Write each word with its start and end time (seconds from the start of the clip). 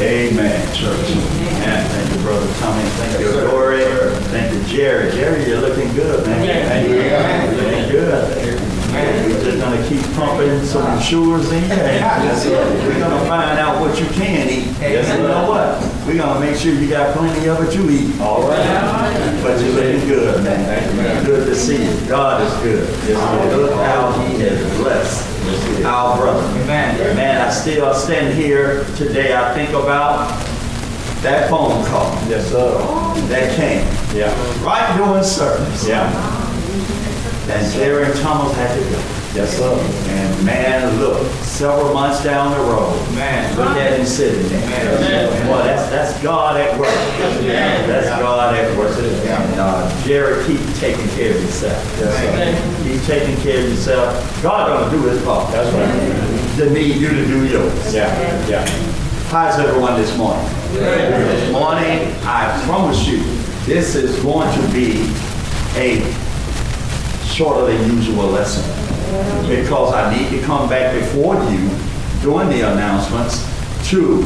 Amen, 0.00 0.74
church. 0.74 1.10
Amen. 1.10 1.86
Thank 1.90 2.14
you, 2.14 2.20
Brother 2.22 2.46
Tommy. 2.60 2.82
Thank 2.84 3.18
you, 3.20 3.32
Dory. 3.32 3.84
Thank 4.30 4.54
you, 4.54 4.62
Jerry. 4.76 5.10
Jerry, 5.10 5.44
you're 5.48 5.60
looking 5.60 5.92
good, 5.94 6.24
man. 6.24 6.46
Thank 6.68 6.88
you. 6.88 7.02
You're 7.02 7.56
looking 7.56 7.90
good. 7.90 8.58
We're 8.92 9.42
just 9.42 9.58
gonna 9.58 9.77
keep 9.88 10.02
pumping 10.14 10.62
some 10.64 10.84
Ensures 10.98 11.50
in 11.50 11.64
you. 11.64 11.70
and 11.72 12.84
We're 12.84 12.98
gonna 12.98 13.26
find 13.26 13.58
out 13.58 13.80
what 13.80 13.98
you 13.98 14.06
can 14.08 14.48
eat. 14.48 14.66
And 14.82 14.92
you 15.22 15.28
know 15.28 15.48
what? 15.48 16.06
We're 16.06 16.18
gonna 16.18 16.40
make 16.40 16.56
sure 16.56 16.72
you 16.74 16.88
got 16.88 17.16
plenty 17.16 17.48
of 17.48 17.62
it 17.62 17.74
you 17.74 17.88
eat. 17.90 18.20
All 18.20 18.42
right. 18.42 19.40
But 19.42 19.60
you're 19.60 19.72
looking 19.72 20.08
good, 20.08 20.44
man. 20.44 21.24
Good 21.24 21.46
to 21.46 21.54
see 21.54 21.84
you. 21.84 22.08
God 22.08 22.42
is 22.42 22.52
good. 22.62 23.08
Look 23.56 23.72
how 23.74 24.12
he 24.20 24.40
has 24.40 24.76
blessed 24.78 25.84
our 25.84 26.18
brother. 26.18 26.46
Amen. 26.60 27.16
Man, 27.16 27.40
I 27.40 27.50
still 27.50 27.94
stand 27.94 28.34
here 28.34 28.84
today. 28.96 29.34
I 29.34 29.54
think 29.54 29.70
about 29.70 30.28
that 31.22 31.48
phone 31.48 31.84
call. 31.86 32.12
Yes, 32.28 32.50
sir. 32.50 32.78
That 33.28 33.56
came. 33.56 33.86
Yeah. 34.14 34.32
Right 34.64 34.96
during 34.96 35.22
service. 35.22 35.88
Yeah. 35.88 36.08
And 37.48 38.02
and 38.04 38.14
Thomas 38.20 38.54
had 38.56 38.78
to 38.78 38.90
go. 38.90 39.17
Yes, 39.34 39.58
sir. 39.58 39.74
And 40.08 40.46
man, 40.46 40.98
look, 41.00 41.26
several 41.42 41.92
months 41.92 42.24
down 42.24 42.50
the 42.52 42.64
road, 42.72 42.96
man, 43.14 43.54
look 43.56 43.76
at 43.76 43.98
him 43.98 44.06
sitting 44.06 44.48
there. 44.48 44.68
Man, 45.00 45.48
Well, 45.48 45.62
that's, 45.62 45.90
that's 45.90 46.22
God 46.22 46.58
at 46.58 46.78
work. 46.80 46.88
That's 46.88 48.08
God 48.08 48.54
at 48.54 48.76
work. 48.76 48.96
And, 48.98 49.60
uh, 49.60 50.04
Jerry, 50.04 50.44
keep 50.46 50.60
taking 50.76 51.06
care 51.10 51.34
of 51.34 51.42
yourself. 51.42 51.98
Yes, 52.00 52.16
sir. 52.16 52.84
Keep 52.90 53.02
taking 53.02 53.36
care 53.42 53.62
of 53.64 53.68
yourself. 53.70 54.42
God 54.42 54.68
gonna 54.68 54.90
do 54.90 55.06
his 55.08 55.22
part. 55.22 55.52
That's 55.52 55.72
right. 55.74 56.56
To 56.58 56.70
need 56.70 56.96
you 56.96 57.10
to 57.10 57.26
do 57.26 57.46
yours. 57.46 57.94
Yeah, 57.94 58.48
yeah. 58.48 58.66
How's 59.28 59.58
everyone 59.60 60.00
this 60.00 60.16
morning? 60.16 60.44
This 60.72 61.52
morning, 61.52 62.12
I 62.22 62.62
promise 62.64 63.06
you, 63.06 63.18
this 63.66 63.94
is 63.94 64.18
going 64.22 64.50
to 64.58 64.72
be 64.72 65.12
a 65.76 66.00
shorter 67.26 67.66
than 67.66 67.94
usual 67.94 68.26
lesson 68.26 68.77
because 69.48 69.92
I 69.94 70.14
need 70.14 70.30
to 70.30 70.44
come 70.44 70.68
back 70.68 70.94
before 70.94 71.34
you 71.50 71.70
during 72.22 72.48
the 72.48 72.70
announcements 72.72 73.46
to 73.90 74.22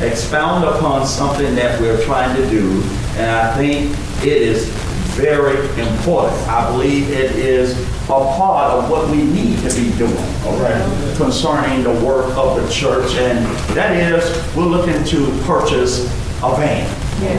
expound 0.00 0.64
upon 0.64 1.06
something 1.06 1.54
that 1.54 1.80
we're 1.80 2.02
trying 2.04 2.36
to 2.36 2.48
do. 2.50 2.82
And 3.16 3.30
I 3.30 3.54
think 3.56 3.96
it 4.22 4.42
is 4.42 4.68
very 5.16 5.56
important. 5.80 6.36
I 6.48 6.70
believe 6.70 7.10
it 7.10 7.32
is 7.36 7.78
a 8.04 8.18
part 8.36 8.72
of 8.72 8.90
what 8.90 9.08
we 9.10 9.24
need 9.24 9.58
to 9.68 9.74
be 9.74 9.90
doing 9.96 10.16
all 10.44 10.58
right, 10.58 11.16
concerning 11.16 11.82
the 11.82 12.04
work 12.04 12.36
of 12.36 12.62
the 12.62 12.70
church. 12.70 13.14
And 13.14 13.44
that 13.74 13.96
is, 13.96 14.54
we're 14.54 14.66
looking 14.66 15.02
to 15.04 15.42
purchase 15.44 16.04
a 16.42 16.54
van. 16.56 16.86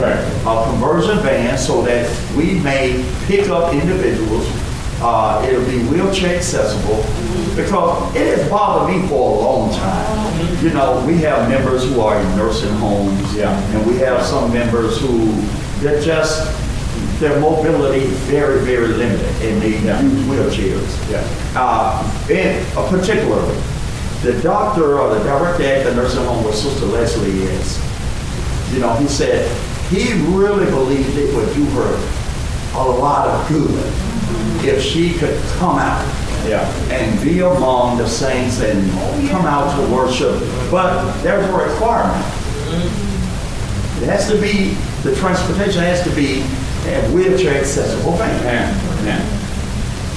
Right. 0.00 0.18
A 0.44 0.70
conversion 0.70 1.22
van 1.22 1.56
so 1.56 1.82
that 1.82 2.10
we 2.36 2.58
may 2.58 3.04
pick 3.26 3.48
up 3.48 3.72
individuals 3.72 4.48
uh, 5.00 5.46
it'll 5.48 5.64
be 5.66 5.82
wheelchair 5.88 6.36
accessible 6.36 7.02
because 7.54 8.14
it 8.16 8.36
has 8.36 8.48
bothered 8.48 8.94
me 8.94 9.06
for 9.08 9.14
a 9.14 9.40
long 9.40 9.72
time. 9.74 10.64
You 10.64 10.70
know, 10.70 11.04
we 11.06 11.18
have 11.18 11.48
members 11.48 11.84
who 11.84 12.00
are 12.00 12.20
in 12.20 12.36
nursing 12.36 12.72
homes, 12.74 13.34
yeah. 13.34 13.58
and 13.74 13.86
we 13.86 13.96
have 13.98 14.24
some 14.24 14.52
members 14.52 15.00
who 15.00 15.40
they're 15.80 16.00
just 16.00 16.54
their 17.20 17.40
mobility 17.40 18.06
very, 18.30 18.64
very 18.64 18.88
limited 18.88 19.26
and 19.42 19.60
they 19.60 19.78
yeah. 19.80 20.00
use 20.00 20.22
wheelchairs. 20.26 21.10
Yeah. 21.10 21.26
Uh, 21.56 22.26
and 22.30 22.76
uh, 22.76 22.88
particularly, 22.88 23.60
the 24.22 24.40
doctor 24.42 24.98
or 24.98 25.14
the 25.14 25.22
director 25.24 25.64
at 25.64 25.84
the 25.84 25.94
nursing 25.94 26.24
home 26.24 26.44
where 26.44 26.52
Sister 26.52 26.86
Leslie 26.86 27.30
is, 27.30 27.78
you 28.72 28.80
know, 28.80 28.94
he 28.94 29.08
said 29.08 29.50
he 29.88 30.12
really 30.32 30.66
believed 30.66 31.16
it 31.16 31.34
would 31.34 31.52
do 31.54 31.64
her 31.70 32.14
a 32.74 32.84
lot 32.84 33.26
of 33.28 33.48
good 33.48 34.07
if 34.64 34.82
she 34.82 35.14
could 35.14 35.40
come 35.58 35.78
out 35.78 36.04
yeah. 36.46 36.68
and 36.90 37.22
be 37.22 37.40
among 37.40 37.98
the 37.98 38.08
saints 38.08 38.60
and 38.60 38.90
come 39.28 39.46
out 39.46 39.74
to 39.76 39.92
worship. 39.92 40.40
But 40.70 41.20
there's 41.22 41.48
a 41.48 41.52
requirement. 41.52 42.24
It 44.02 44.08
has 44.08 44.28
to 44.28 44.40
be, 44.40 44.74
the 45.02 45.14
transportation 45.16 45.82
has 45.82 46.02
to 46.04 46.10
be 46.14 46.42
a 46.88 47.10
wheelchair 47.12 47.60
accessible 47.60 48.12
van. 48.12 48.42
Yeah. 48.44 49.04
Yeah. 49.04 49.38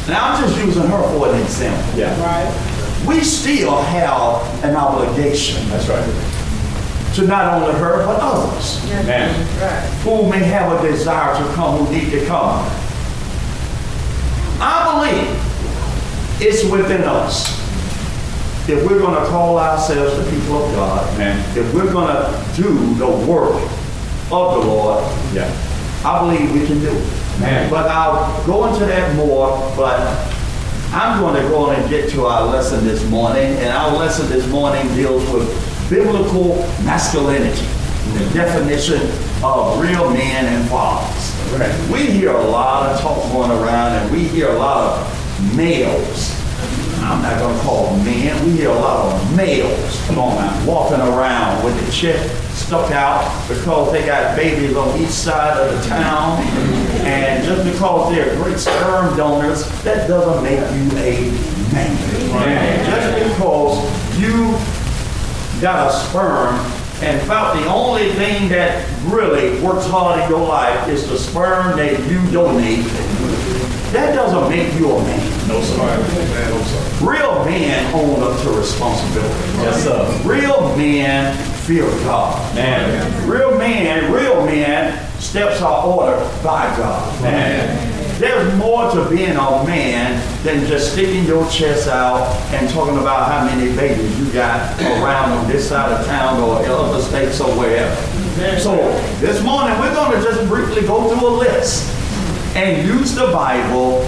Now 0.07 0.31
I'm 0.31 0.43
just 0.43 0.57
using 0.63 0.83
her 0.83 1.03
for 1.13 1.29
an 1.29 1.41
example. 1.41 1.99
Yeah. 1.99 2.19
Right. 2.21 3.07
We 3.07 3.23
still 3.23 3.81
have 3.81 4.63
an 4.63 4.75
obligation. 4.75 5.67
That's 5.69 5.87
right. 5.89 6.05
To 7.15 7.27
not 7.27 7.53
only 7.53 7.73
her, 7.79 8.05
but 8.05 8.19
others. 8.21 8.85
Yeah. 8.87 9.27
Right. 9.61 9.89
Who 10.03 10.29
may 10.29 10.39
have 10.39 10.71
a 10.71 10.87
desire 10.87 11.35
to 11.35 11.53
come, 11.53 11.85
who 11.85 11.93
need 11.93 12.11
to 12.11 12.25
come. 12.25 12.65
I 14.63 15.09
believe 15.09 15.27
it's 16.39 16.63
within 16.69 17.01
us. 17.01 17.59
If 18.69 18.87
we're 18.87 18.99
going 18.99 19.21
to 19.21 19.27
call 19.27 19.57
ourselves 19.57 20.15
the 20.23 20.23
people 20.29 20.63
of 20.63 20.75
God, 20.75 21.13
Amen. 21.15 21.57
if 21.57 21.73
we're 21.73 21.91
going 21.91 22.15
to 22.15 22.61
do 22.61 22.93
the 22.93 23.09
work 23.09 23.55
of 24.31 24.53
the 24.53 24.69
Lord, 24.69 25.03
yeah. 25.33 25.49
I 26.05 26.19
believe 26.21 26.51
we 26.53 26.65
can 26.67 26.79
do 26.79 26.89
it. 26.89 27.13
Amen. 27.37 27.69
But 27.71 27.89
I'll 27.89 28.45
go 28.45 28.71
into 28.71 28.85
that 28.85 29.15
more, 29.15 29.49
but 29.75 29.99
I'm 30.93 31.19
going 31.21 31.41
to 31.41 31.49
go 31.49 31.69
on 31.69 31.75
and 31.75 31.89
get 31.89 32.11
to 32.11 32.25
our 32.25 32.45
lesson 32.45 32.83
this 32.85 33.03
morning, 33.09 33.43
and 33.43 33.69
our 33.69 33.97
lesson 33.97 34.29
this 34.29 34.47
morning 34.47 34.87
deals 34.93 35.27
with 35.31 35.49
biblical 35.89 36.57
masculinity, 36.83 37.65
the 38.13 38.29
definition 38.33 39.01
of 39.43 39.81
real 39.81 40.11
men 40.11 40.45
and 40.45 40.69
fathers. 40.69 41.40
Right. 41.57 41.91
We 41.91 42.09
hear 42.11 42.31
a 42.31 42.47
lot 42.47 42.91
of 42.91 43.01
talk 43.01 43.31
going 43.31 43.51
around, 43.51 43.93
and 43.93 44.11
we 44.11 44.23
hear 44.23 44.49
a 44.49 44.57
lot 44.57 44.97
of 44.97 45.55
males. 45.55 46.37
I'm 47.01 47.21
not 47.21 47.39
going 47.39 47.55
to 47.55 47.61
call 47.63 47.93
them 47.93 48.05
men. 48.05 48.45
We 48.45 48.51
hear 48.53 48.69
a 48.69 48.75
lot 48.75 49.13
of 49.13 49.35
males, 49.35 50.01
come 50.07 50.19
on 50.19 50.35
now, 50.35 50.65
walking 50.65 50.99
around 50.99 51.63
with 51.65 51.85
the 51.85 51.91
chest 51.91 52.41
stuck 52.55 52.91
out 52.91 53.47
because 53.49 53.91
they 53.91 54.05
got 54.05 54.35
babies 54.37 54.77
on 54.77 54.97
each 54.97 55.09
side 55.09 55.57
of 55.57 55.75
the 55.75 55.89
town. 55.89 56.41
And 57.03 57.43
just 57.43 57.69
because 57.69 58.13
they're 58.13 58.33
great 58.37 58.57
sperm 58.57 59.17
donors, 59.17 59.67
that 59.83 60.07
doesn't 60.07 60.43
make 60.43 60.59
you 60.59 60.97
a 60.97 61.31
man. 61.73 62.33
Right. 62.33 62.85
Just 62.85 63.29
because 63.29 64.19
you 64.19 64.55
got 65.61 65.89
a 65.89 65.93
sperm 65.93 66.80
and 67.01 67.19
about 67.23 67.55
the 67.55 67.65
only 67.65 68.11
thing 68.13 68.47
that 68.49 68.85
really 69.05 69.59
works 69.61 69.87
hard 69.87 70.21
in 70.21 70.29
your 70.29 70.47
life 70.47 70.87
is 70.87 71.09
the 71.09 71.17
sperm 71.17 71.75
that 71.77 71.99
you 72.09 72.19
donate. 72.31 72.85
That 73.91 74.13
doesn't 74.13 74.49
make 74.49 74.73
you 74.75 74.91
a 74.91 75.03
man. 75.03 75.47
No, 75.47 75.61
sir. 75.61 75.75
No, 75.75 76.61
sir. 76.61 77.05
Real 77.05 77.43
men 77.43 77.93
own 77.95 78.21
up 78.21 78.39
to 78.43 78.49
responsibility. 78.51 79.33
Yes, 79.57 79.83
sir. 79.83 80.21
Real 80.23 80.75
men 80.77 81.35
fear 81.63 81.89
God. 82.05 82.55
Man. 82.55 83.29
Real 83.29 83.57
men, 83.57 84.11
real 84.13 84.45
men, 84.45 85.19
steps 85.19 85.61
are 85.61 85.85
ordered 85.85 86.23
by 86.43 86.65
God. 86.77 87.21
Man. 87.21 88.00
There's 88.21 88.55
more 88.55 88.91
to 88.91 89.09
being 89.09 89.31
a 89.31 89.65
man 89.65 90.43
than 90.43 90.67
just 90.67 90.91
sticking 90.91 91.25
your 91.25 91.49
chest 91.49 91.87
out 91.87 92.31
and 92.53 92.69
talking 92.69 92.99
about 92.99 93.31
how 93.31 93.43
many 93.43 93.75
babies 93.75 94.19
you 94.19 94.31
got 94.31 94.79
around 94.79 95.31
on 95.31 95.47
this 95.47 95.67
side 95.67 95.91
of 95.91 96.05
town 96.05 96.39
or 96.39 96.63
other 96.63 97.01
states 97.01 97.41
or 97.41 97.49
wherever. 97.57 97.95
So 98.59 98.75
this 99.21 99.43
morning 99.43 99.75
we're 99.79 99.95
going 99.95 100.21
to 100.21 100.23
just 100.23 100.47
briefly 100.47 100.83
go 100.83 101.09
through 101.09 101.29
a 101.29 101.33
list 101.35 101.89
and 102.55 102.87
use 102.87 103.15
the 103.15 103.25
Bible 103.25 104.07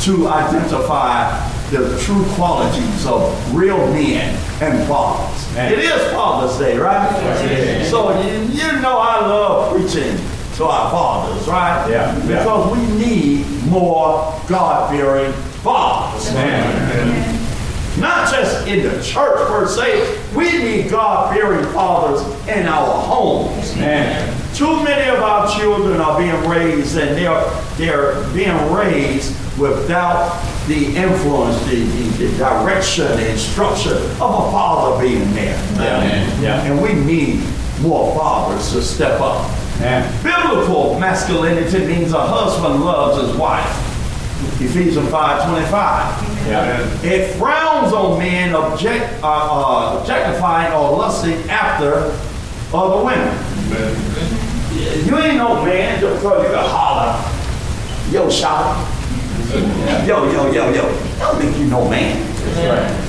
to 0.00 0.28
identify 0.28 1.40
the 1.70 1.98
true 1.98 2.22
qualities 2.34 3.06
of 3.06 3.56
real 3.56 3.78
men 3.94 4.36
and 4.60 4.86
fathers. 4.86 5.56
It 5.56 5.78
is 5.78 6.12
Father's 6.12 6.58
Day, 6.58 6.76
right? 6.76 7.10
Yes. 7.46 7.88
So 7.88 8.20
you, 8.20 8.42
you 8.52 8.82
know 8.82 8.98
I 8.98 9.20
love 9.20 9.74
preaching 9.74 10.18
to 10.60 10.66
our 10.66 10.90
fathers, 10.90 11.48
right? 11.48 11.88
Yeah. 11.88 12.14
Because 12.20 12.66
yeah. 12.66 12.72
we 12.72 12.98
need 12.98 13.46
more 13.64 14.38
God-fearing 14.46 15.32
fathers. 15.62 16.28
Amen. 16.32 17.36
Not 17.98 18.30
just 18.30 18.66
in 18.66 18.82
the 18.82 19.02
church 19.02 19.48
per 19.48 19.66
se, 19.66 20.22
we 20.34 20.50
need 20.50 20.90
God-fearing 20.90 21.64
fathers 21.72 22.20
in 22.46 22.66
our 22.66 23.02
homes. 23.02 23.72
Amen. 23.72 24.36
Too 24.54 24.84
many 24.84 25.08
of 25.08 25.22
our 25.22 25.50
children 25.58 25.98
are 25.98 26.18
being 26.18 26.46
raised 26.46 26.96
and 26.98 27.16
they're, 27.16 27.42
they're 27.76 28.22
being 28.34 28.70
raised 28.70 29.32
without 29.58 30.42
the 30.66 30.94
influence, 30.94 31.58
the, 31.70 31.76
the, 31.76 32.26
the, 32.26 32.36
direction, 32.36 33.06
the 33.06 33.30
instruction 33.30 33.92
of 33.92 34.20
a 34.20 34.50
father 34.52 35.02
being 35.02 35.32
there. 35.32 35.56
Yeah. 35.76 36.40
Yeah. 36.40 36.62
And 36.64 36.82
we 36.82 36.92
need 36.92 37.42
more 37.80 38.14
fathers 38.14 38.72
to 38.72 38.82
step 38.82 39.20
up. 39.22 39.59
Biblical 39.80 40.98
masculinity 40.98 41.86
means 41.86 42.12
a 42.12 42.20
husband 42.20 42.84
loves 42.84 43.26
his 43.26 43.34
wife. 43.36 43.86
Ephesians 44.60 45.08
5.25. 45.08 45.70
Yeah. 46.46 47.02
It 47.02 47.34
frowns 47.36 47.92
on 47.92 48.18
men 48.18 48.54
object, 48.54 49.22
uh, 49.22 49.26
uh, 49.26 49.98
objectifying 50.00 50.72
or 50.74 50.96
lusting 50.98 51.48
after 51.48 52.14
other 52.74 53.04
women. 53.04 53.36
You 55.06 55.18
ain't 55.18 55.36
no 55.36 55.64
man 55.64 56.00
just 56.00 56.16
because 56.16 56.42
you 56.42 56.54
can 56.54 56.64
holler, 56.64 57.16
yo, 58.10 58.28
shout, 58.30 58.76
yo, 60.06 60.30
yo, 60.30 60.52
yo, 60.52 60.72
yo. 60.72 61.16
Don't 61.18 61.38
make 61.38 61.56
you 61.58 61.66
no 61.66 61.88
man. 61.88 62.29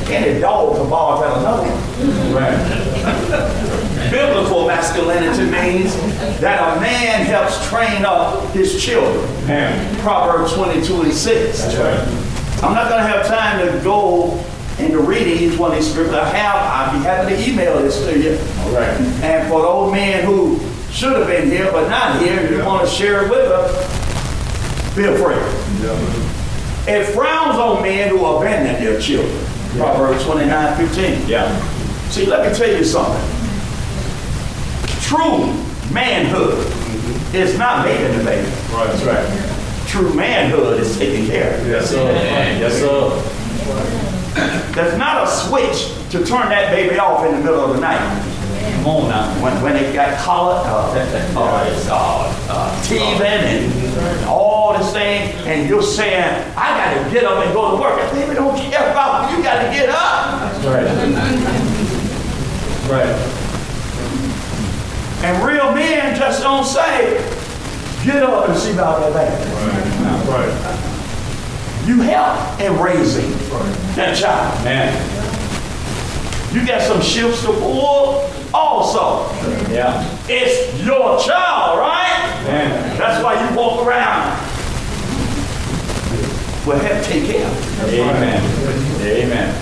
Any 0.10 0.40
dog 0.40 0.76
can 0.76 0.90
bark 0.90 1.26
at 1.26 1.38
another 1.38 1.70
one. 1.70 2.32
Biblical 4.12 4.68
masculinity 4.68 5.50
means 5.50 5.96
that 6.42 6.78
a 6.78 6.82
man 6.82 7.26
helps 7.26 7.68
train 7.70 8.04
up 8.06 8.50
his 8.52 8.84
children. 8.84 9.26
Proverbs 10.00 10.54
22 10.54 11.02
and 11.04 11.14
6. 11.14 11.76
I'm 12.64 12.74
not 12.74 12.90
going 12.90 13.02
to 13.02 13.08
have 13.08 13.26
time 13.26 13.66
to 13.66 13.84
go 13.84 14.44
into 14.80 15.00
reading 15.00 15.38
each 15.38 15.58
one 15.58 15.72
of 15.72 15.78
these 15.78 15.90
scriptures. 15.90 16.16
I 16.16 16.26
have, 16.30 16.56
I'll 16.56 16.98
be 16.98 17.04
happy 17.04 17.36
to 17.36 17.50
email 17.52 17.82
this 17.82 18.04
to 18.06 18.18
you. 18.20 18.38
All 18.64 18.74
right. 18.74 19.00
And 19.24 19.48
for 19.50 19.62
those 19.62 19.92
men 19.92 20.26
who 20.26 20.60
should 20.92 21.16
have 21.16 21.28
been 21.28 21.50
here 21.50 21.72
but 21.72 21.88
not 21.90 22.22
here, 22.22 22.40
if 22.40 22.52
you 22.52 22.64
want 22.66 22.88
to 22.88 22.94
share 22.94 23.26
it 23.26 23.30
with 23.30 23.50
us, 23.50 23.72
feel 24.96 25.16
free. 25.16 25.36
It 26.88 27.06
frowns 27.14 27.58
on 27.58 27.84
men 27.84 28.10
who 28.10 28.26
abandon 28.26 28.84
their 28.84 29.00
children. 29.00 29.46
Proverbs 29.78 30.24
29, 30.26 30.88
15. 30.88 31.28
Yeah. 31.28 32.10
See, 32.10 32.26
let 32.26 32.50
me 32.50 32.58
tell 32.58 32.70
you 32.76 32.84
something. 32.84 33.22
True 35.02 35.46
manhood 35.94 36.58
is 37.36 37.58
not 37.58 37.86
making 37.86 38.18
the 38.18 38.24
baby. 38.24 38.48
Right. 38.74 38.88
That's 38.88 39.04
right. 39.04 39.88
True 39.88 40.14
manhood 40.14 40.80
is 40.80 40.98
taking 40.98 41.28
care 41.28 41.54
of 41.54 41.68
it. 41.68 41.70
Yes, 41.70 41.90
sir. 41.90 42.12
Yes, 42.60 42.80
sir. 42.80 44.72
There's 44.74 44.98
not 44.98 45.28
a 45.28 45.30
switch 45.30 45.94
to 46.12 46.26
turn 46.26 46.50
that 46.50 46.72
baby 46.72 46.98
off 46.98 47.26
in 47.26 47.34
the 47.34 47.40
middle 47.42 47.64
of 47.64 47.76
the 47.76 47.82
night. 47.82 48.00
Come 48.76 48.88
on 48.88 49.10
now. 49.10 49.44
When, 49.44 49.62
when 49.62 49.74
they 49.74 49.94
got 49.94 50.18
colic, 50.20 50.66
uh, 50.66 50.92
uh, 51.40 51.68
it's, 51.70 51.88
uh, 51.88 52.48
uh, 52.50 52.84
teething 52.84 53.22
and 53.22 54.26
all 54.26 54.51
this 54.70 54.94
thing, 54.94 55.34
and 55.48 55.68
you're 55.68 55.82
saying, 55.82 56.54
I 56.56 56.78
got 56.78 56.94
to 56.94 57.10
get 57.12 57.24
up 57.24 57.44
and 57.44 57.54
go 57.54 57.76
to 57.76 57.82
work. 57.82 58.00
And 58.00 58.12
baby 58.18 58.36
don't 58.36 58.56
care 58.56 58.92
about 58.92 59.32
you. 59.32 59.38
You 59.38 59.44
got 59.44 59.64
to 59.64 59.70
get 59.72 59.90
up. 59.90 60.40
That's 60.40 60.66
right. 60.66 60.88
Right. 62.90 63.16
And 65.24 65.44
real 65.46 65.72
men 65.74 66.16
just 66.16 66.42
don't 66.42 66.66
say, 66.66 67.18
get 68.04 68.24
up 68.24 68.50
and 68.50 68.58
see 68.58 68.74
about 68.74 69.00
that 69.02 69.14
baby. 69.14 69.36
Right. 70.30 70.54
You 71.86 72.02
help 72.02 72.60
in 72.60 72.80
raising 72.80 73.32
that 73.96 74.16
child. 74.16 74.64
Man. 74.64 74.94
You 76.54 76.66
got 76.68 76.82
some 76.82 77.02
shifts 77.02 77.42
to 77.42 77.54
pull 77.54 78.30
also. 78.54 79.32
Yeah. 79.72 80.04
It's 80.28 80.84
your 80.84 81.20
child, 81.20 81.80
right? 81.80 82.44
Man. 82.46 82.98
That's 82.98 83.24
why 83.24 83.40
you 83.50 83.56
walk 83.56 83.86
around. 83.88 84.51
Well, 86.66 86.78
help 86.80 87.04
take 87.04 87.26
care 87.26 87.48
of. 87.48 87.90
Amen. 87.90 88.44
Amen. 89.02 89.56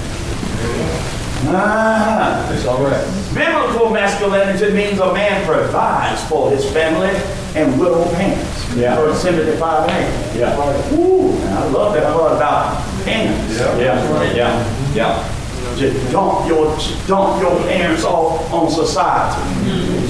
Ah. 1.47 2.51
It's 2.51 2.65
all 2.65 2.83
right. 2.83 3.05
Biblical 3.33 3.89
masculinity 3.89 4.73
means 4.73 4.99
a 4.99 5.13
man 5.13 5.45
provides 5.45 6.21
for 6.25 6.51
his 6.51 6.69
family 6.71 7.15
and 7.55 7.79
widow 7.79 8.03
parents. 8.15 8.75
Yeah. 8.75 8.95
First 8.97 9.23
Timothy 9.23 9.57
5 9.57 9.89
8. 10.35 10.39
Yeah. 10.39 10.93
Ooh, 10.93 11.31
I 11.37 11.67
love 11.69 11.93
that 11.93 12.11
part 12.13 12.33
about 12.33 12.83
parents. 13.05 13.57
Yeah. 13.57 14.33
Yeah. 14.35 14.93
Yeah. 14.93 15.35
Just 15.77 16.11
dump 16.11 16.47
your 16.49 16.75
dump 17.07 17.41
your 17.41 17.57
parents 17.63 18.03
off 18.03 18.51
on 18.51 18.69
society. 18.69 19.39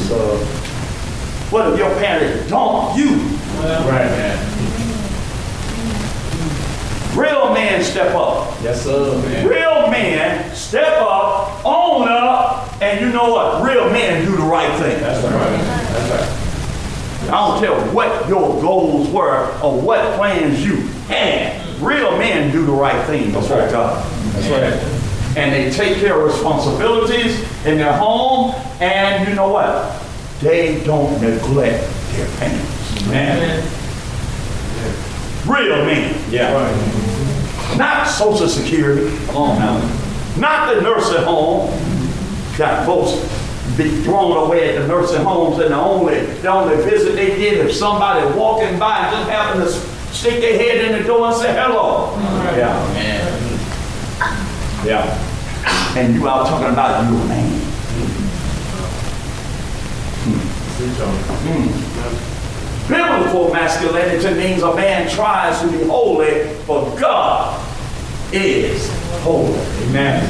So, 0.08 0.38
what 1.52 1.72
if 1.72 1.78
your 1.78 1.94
parents 2.00 2.50
dump 2.50 2.98
you? 2.98 3.10
Right, 3.60 4.10
man. 4.10 4.49
Real 7.20 7.54
men 7.54 7.84
step 7.84 8.16
up. 8.16 8.56
Yes, 8.64 8.84
sir, 8.84 9.18
man. 9.24 9.48
Real 9.48 9.90
men 9.92 10.56
step 10.56 11.02
up, 11.02 11.66
own 11.66 12.08
up, 12.08 12.82
and 12.82 13.06
you 13.06 13.12
know 13.12 13.32
what? 13.32 13.62
Real 13.62 13.90
men 13.90 14.26
do 14.26 14.38
the 14.38 14.44
right 14.44 14.72
thing. 14.80 15.02
That's 15.02 15.22
right. 15.24 15.34
That's 15.34 16.12
right. 16.12 16.40
I 17.30 17.48
don't 17.48 17.60
care 17.60 17.94
what 17.94 18.28
your 18.30 18.62
goals 18.62 19.10
were 19.10 19.52
or 19.62 19.80
what 19.82 20.16
plans 20.16 20.66
you 20.66 20.78
had. 21.08 21.80
Real 21.82 22.18
men 22.18 22.52
do 22.52 22.66
the 22.66 22.72
right 22.72 23.06
thing 23.06 23.32
before 23.34 23.58
right. 23.58 23.72
God. 23.72 24.04
That's 24.34 24.48
right. 24.48 25.38
And 25.38 25.54
they 25.54 25.70
take 25.72 25.98
care 25.98 26.20
of 26.20 26.26
responsibilities 26.26 27.40
in 27.66 27.78
their 27.78 27.94
home, 27.94 28.56
and 28.80 29.28
you 29.28 29.36
know 29.36 29.50
what? 29.50 30.02
They 30.40 30.82
don't 30.86 31.22
neglect 31.22 31.84
their 32.14 32.28
parents. 32.38 33.06
Man. 33.08 33.64
Real 35.46 35.86
men. 35.86 36.32
Yeah. 36.32 37.09
Not 37.78 38.08
Social 38.08 38.48
Security. 38.48 39.16
Come 39.28 39.38
on 39.38 39.60
now. 39.60 39.78
Not 40.38 40.74
the 40.74 40.82
nursing 40.82 41.24
home. 41.24 41.70
Got 42.58 42.86
folks 42.86 43.12
be 43.78 44.02
thrown 44.04 44.36
away 44.46 44.76
at 44.76 44.82
the 44.82 44.88
nursing 44.88 45.24
homes 45.24 45.60
and 45.60 45.72
the 45.72 45.78
only, 45.78 46.20
the 46.20 46.50
only 46.50 46.76
visit 46.84 47.16
they 47.16 47.38
get 47.38 47.66
if 47.66 47.74
somebody 47.74 48.26
walking 48.38 48.78
by 48.78 48.98
and 48.98 49.16
just 49.16 49.30
happen 49.30 49.62
to 49.62 49.70
stick 50.14 50.42
their 50.42 50.58
head 50.58 50.86
in 50.86 51.02
the 51.02 51.08
door 51.08 51.28
and 51.28 51.36
say 51.36 51.54
hello. 51.54 52.14
Yeah. 52.58 52.76
Yeah. 54.86 55.96
And 55.98 56.16
you 56.16 56.28
out 56.28 56.48
talking 56.48 56.74
about 56.74 57.10
you 57.10 57.18
a 57.18 57.26
man. 57.26 57.70
Biblical 62.90 63.54
masculinity 63.54 64.34
means 64.34 64.64
a 64.64 64.76
man 64.76 65.08
tries 65.10 65.62
to 65.62 65.72
be 65.72 65.86
holy, 65.86 66.48
for 66.66 67.00
God 67.00 67.64
is 68.34 68.90
holy. 69.22 69.60
Amen. 69.88 70.24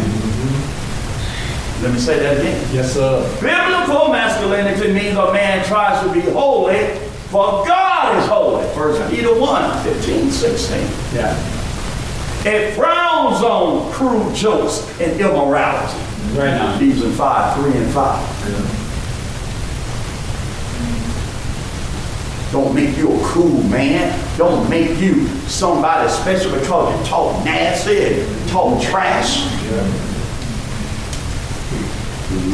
Let 1.81 1.93
me 1.93 1.99
say 1.99 2.19
that 2.19 2.37
again. 2.39 2.67
Yes, 2.73 2.93
sir. 2.93 3.21
Biblical 3.39 4.11
masculinity 4.11 4.91
means 4.91 5.15
a 5.15 5.31
man 5.31 5.65
tries 5.65 6.05
to 6.05 6.11
be 6.11 6.19
holy, 6.19 6.95
for 7.29 7.65
God 7.65 8.17
is 8.21 8.27
holy. 8.27 8.67
First 8.75 9.09
Peter 9.09 9.33
1, 9.39 9.83
15, 9.83 10.29
16. 10.29 10.79
Yeah. 11.15 11.33
It 12.45 12.75
frowns 12.75 13.41
on 13.41 13.89
crude 13.93 14.35
jokes 14.35 14.85
and 14.99 15.17
immorality. 15.19 15.97
Right 16.37 16.51
now. 16.51 16.75
Ephesians 16.75 17.15
5, 17.15 17.63
3 17.63 17.81
and 17.81 17.93
5. 17.93 18.78
Don't 22.51 22.73
make 22.73 22.97
you 22.97 23.13
a 23.13 23.19
cool 23.25 23.61
man. 23.63 24.17
Don't 24.37 24.67
make 24.69 24.99
you 24.99 25.27
somebody 25.47 26.09
special 26.09 26.51
because 26.57 26.99
you 26.99 27.05
talk 27.05 27.45
nasty 27.45 28.21
and 28.21 28.49
talk 28.49 28.81
trash. 28.81 29.45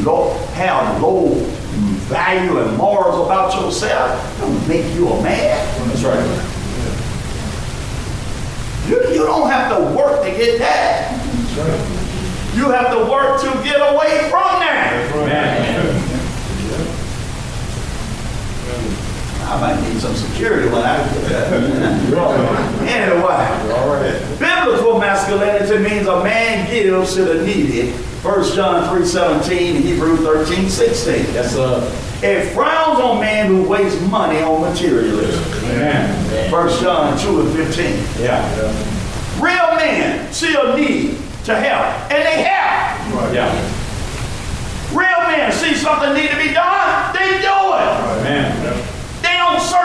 Low, 0.04 0.34
have 0.54 1.02
low 1.02 1.34
value 2.10 2.60
and 2.60 2.78
morals 2.78 3.26
about 3.26 3.54
yourself. 3.54 4.40
Don't 4.40 4.68
make 4.68 4.94
you 4.96 5.08
a 5.08 5.24
man. 5.24 5.88
That's 5.88 6.04
right. 6.04 6.52
You, 8.88 9.14
you 9.14 9.26
don't 9.26 9.50
have 9.50 9.76
to 9.78 9.98
work 9.98 10.24
to 10.24 10.32
get 10.32 10.60
that. 10.60 11.12
Right. 11.58 12.56
You 12.56 12.70
have 12.70 12.92
to 12.92 13.10
work 13.10 13.42
to 13.42 13.64
get 13.64 13.78
away 13.78 14.30
from 14.30 14.60
that. 14.60 15.95
I 19.46 19.62
might 19.62 19.82
need 19.88 20.02
some 20.02 20.16
security 20.16 20.68
when 20.70 20.82
I 20.82 20.98
get 20.98 21.30
that. 21.30 21.96
Right. 22.16 22.90
Anyway, 22.90 23.22
right. 23.22 24.40
biblical 24.40 25.00
masculinity 25.00 25.78
means 25.80 26.08
a 26.08 26.24
man 26.24 26.70
gives 26.70 27.16
to 27.16 27.26
the 27.26 27.46
needy. 27.46 27.92
1 27.92 28.56
John 28.56 28.96
3 28.96 29.06
17, 29.06 29.82
Hebrew 29.82 30.18
13 30.18 30.70
16. 30.70 31.14
Yes, 31.34 31.54
sir. 31.54 31.82
It 32.24 32.54
frowns 32.54 33.00
on 33.00 33.22
man 33.22 33.48
who 33.48 33.68
wastes 33.68 34.02
money 34.10 34.42
on 34.42 34.62
materialism. 34.62 35.44
Amen. 35.70 36.52
1 36.52 36.82
John 36.82 37.18
2 37.20 37.42
and 37.42 37.54
15. 37.54 38.24
Yeah. 38.24 38.96
Real 39.40 39.76
men 39.76 40.32
see 40.34 40.56
a 40.56 40.76
need 40.76 41.18
to 41.44 41.56
help, 41.56 42.12
and 42.12 42.26
they 42.26 42.44
help. 42.44 43.34
Yeah. 43.34 43.52
Real 44.92 45.28
men 45.28 45.52
see 45.52 45.76
something 45.76 46.14
need 46.14 46.32
to 46.32 46.38
be 46.38 46.54
done, 46.54 47.14
they 47.14 47.42
do 47.42 47.52
it. 47.52 48.24
Man. 48.24 48.65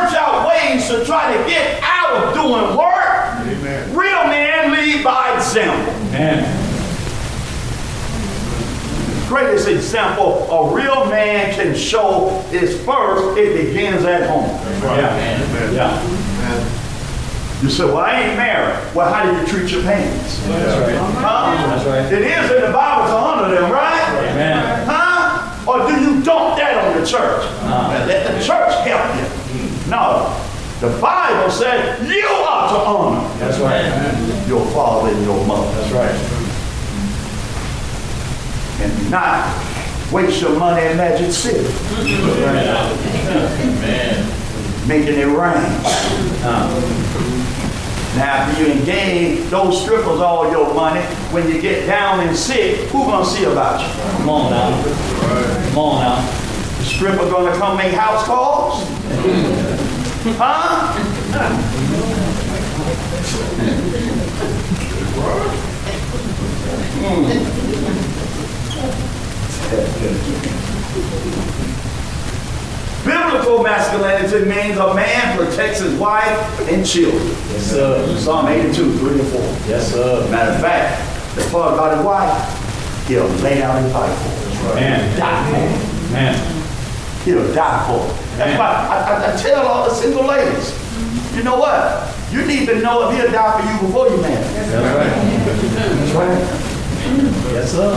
They 0.01 0.07
don't 0.07 0.13
search 0.13 0.19
out 0.19 0.49
ways 0.49 0.89
to 0.89 1.05
try 1.05 1.37
to 1.37 1.49
get 1.49 1.81
out 1.83 2.25
of 2.25 2.35
doing 2.35 2.77
work. 2.77 3.41
Amen. 3.41 3.95
Real 3.95 4.25
men 4.25 4.73
lead 4.73 5.05
by 5.05 5.37
example. 5.37 5.93
Man. 6.11 6.69
Greatest 9.29 9.69
example 9.69 10.51
a 10.51 10.75
real 10.75 11.07
man 11.07 11.55
can 11.55 11.75
show 11.77 12.45
is 12.51 12.83
first, 12.85 13.39
it 13.39 13.67
begins 13.67 14.05
at 14.05 14.29
home. 14.29 14.49
Yeah. 14.83 15.73
Yeah. 15.73 16.77
You 17.63 17.69
say, 17.69 17.85
well, 17.85 17.99
I 17.99 18.23
ain't 18.23 18.37
married. 18.37 18.95
Well, 18.95 19.13
how 19.13 19.31
do 19.31 19.39
you 19.39 19.47
treat 19.47 19.71
your 19.71 19.83
parents? 19.83 20.41
That's 20.47 20.81
right. 20.81 20.97
Huh? 20.97 21.67
That's 21.67 21.87
right. 21.87 22.13
It 22.13 22.23
is 22.23 22.51
in 22.51 22.63
the 22.63 22.73
Bible 22.73 23.07
to 23.09 23.15
honor 23.15 23.55
them, 23.55 23.71
right? 23.71 24.31
Amen. 24.31 24.87
Huh? 24.89 25.71
Or 25.71 25.87
do 25.87 26.01
you 26.01 26.23
dump 26.23 26.57
that 26.57 26.85
on 26.85 27.01
the 27.01 27.07
church. 27.07 27.47
And 27.63 28.09
let 28.09 28.27
the 28.27 28.45
church 28.45 28.75
help 28.87 29.15
you. 29.17 29.40
No. 29.91 30.47
The 30.81 30.89
Bible 30.99 31.51
said 31.51 32.07
you 32.09 32.27
are 32.27 32.69
to 32.71 32.79
honor 32.79 33.29
That's 33.39 33.59
right. 33.59 34.49
your 34.49 34.65
father 34.71 35.11
and 35.13 35.23
your 35.25 35.45
mother. 35.47 35.71
That's 35.73 35.93
right. 35.93 36.15
And 38.81 39.11
not 39.11 39.47
waste 40.11 40.41
your 40.41 40.59
money 40.59 40.87
in 40.87 40.97
Magic 40.97 41.33
City, 41.33 41.63
making 44.89 45.19
it 45.19 45.27
rain. 45.27 45.83
Now, 48.17 48.51
if 48.51 48.59
you 48.59 48.67
engage 48.67 49.49
those 49.51 49.83
strippers 49.83 50.21
all 50.21 50.51
your 50.51 50.75
money, 50.75 51.03
when 51.33 51.49
you 51.49 51.61
get 51.61 51.87
down 51.87 52.21
and 52.27 52.37
sick, 52.37 52.89
who 52.89 53.05
gonna 53.05 53.25
see 53.25 53.45
about 53.45 53.81
you? 53.81 54.03
Come 54.17 54.29
on 54.31 54.51
now. 54.51 55.69
Come 55.69 55.79
on 55.79 56.01
now. 56.01 56.50
The 56.81 56.87
stripper 56.87 57.29
gonna 57.29 57.55
come 57.59 57.77
make 57.77 57.93
house 57.93 58.25
calls? 58.25 58.85
Huh? 60.39 60.95
Hmm. 66.97 67.51
Biblical 73.05 73.63
masculinity 73.63 74.47
means 74.47 74.79
a 74.79 74.95
man 74.95 75.37
protects 75.37 75.81
his 75.81 75.95
wife 75.99 76.71
and 76.71 76.87
children. 76.87 77.23
Yes, 77.27 77.71
sir. 77.73 78.17
Psalm 78.17 78.49
82, 78.49 78.97
3 78.97 79.21
and 79.21 79.29
4. 79.29 79.41
Yes, 79.69 79.93
sir. 79.93 80.27
Matter 80.31 80.53
of 80.53 80.61
fact, 80.63 81.37
the 81.37 81.43
part 81.51 81.75
about 81.75 81.95
his 81.99 82.07
wife, 82.07 83.07
he'll 83.07 83.29
lay 83.43 83.59
down 83.59 83.85
his 83.85 83.93
life 83.93 84.17
for 84.17 84.69
her. 84.69 84.75
Man. 84.77 85.19
Die 85.19 85.45
for 85.51 86.17
her. 86.17 86.60
Man. 87.27 87.45
He'll 87.45 87.55
die 87.55 87.87
for. 87.87 88.07
That's 88.37 88.59
why 88.59 88.67
I, 88.67 89.31
I, 89.31 89.33
I 89.33 89.37
tell 89.37 89.67
all 89.67 89.89
the 89.89 89.95
single 89.95 90.25
ladies, 90.25 90.73
you 91.37 91.43
know 91.43 91.59
what? 91.59 92.15
You 92.33 92.45
need 92.47 92.67
to 92.67 92.81
know 92.81 93.11
if 93.11 93.17
he'll 93.17 93.31
die 93.31 93.61
for 93.61 93.67
you 93.71 93.79
before 93.87 94.09
you 94.09 94.21
marry. 94.23 94.43
That's 94.43 94.73
right. 94.95 95.11
That's 95.99 96.13
right. 96.15 97.53
Yes, 97.53 97.73
sir. 97.73 97.95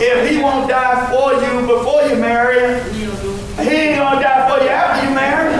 If 0.00 0.30
he 0.30 0.38
won't 0.38 0.68
die 0.68 1.10
for 1.10 1.32
you 1.34 1.66
before 1.66 2.02
you 2.02 2.16
marry, 2.16 2.82
he 2.92 3.70
ain't 3.70 3.98
gonna 3.98 4.20
die 4.20 4.48
for 4.48 4.62
you 4.62 4.70
after 4.70 5.08
you 5.08 5.14
marry. 5.14 5.52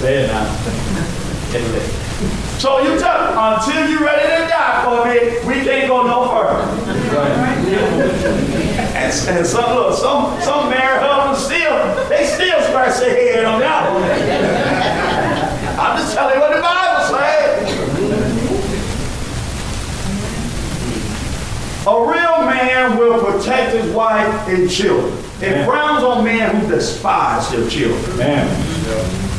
Say 0.00 0.24
it 0.24 0.28
now. 0.28 2.09
So 2.60 2.78
you 2.80 2.98
tell 3.00 3.32
until 3.38 3.88
you're 3.88 4.04
ready 4.04 4.28
to 4.28 4.46
die 4.46 4.84
for 4.84 5.06
me, 5.08 5.38
we 5.48 5.64
can't 5.64 5.88
go 5.88 6.02
no 6.06 6.28
further. 6.28 6.68
And, 9.00 9.10
and 9.28 9.46
some 9.46 9.74
look, 9.74 9.96
some 9.96 10.38
some 10.42 10.68
married 10.68 11.00
husbands 11.00 11.42
still 11.46 12.08
they 12.10 12.26
still 12.26 12.60
scratch 12.64 12.98
their 13.00 13.14
head 13.34 13.44
on 13.46 13.60
that 13.60 13.90
one. 13.90 14.02
I'm 15.80 15.96
just 15.98 16.12
telling 16.14 16.34
you 16.34 16.40
what 16.42 16.54
the 16.54 16.60
Bible 16.60 17.04
says. 17.16 17.70
A 21.86 21.98
real 21.98 22.44
man 22.46 22.98
will 22.98 23.24
protect 23.24 23.74
his 23.74 23.90
wife 23.94 24.48
and 24.48 24.70
children. 24.70 25.16
It 25.40 25.56
Yeah. 25.56 25.64
frowns 25.64 26.04
on 26.04 26.22
men 26.24 26.56
who 26.56 26.68
despise 26.68 27.48
their 27.50 27.66
children. 27.70 28.18
Man. 28.18 29.29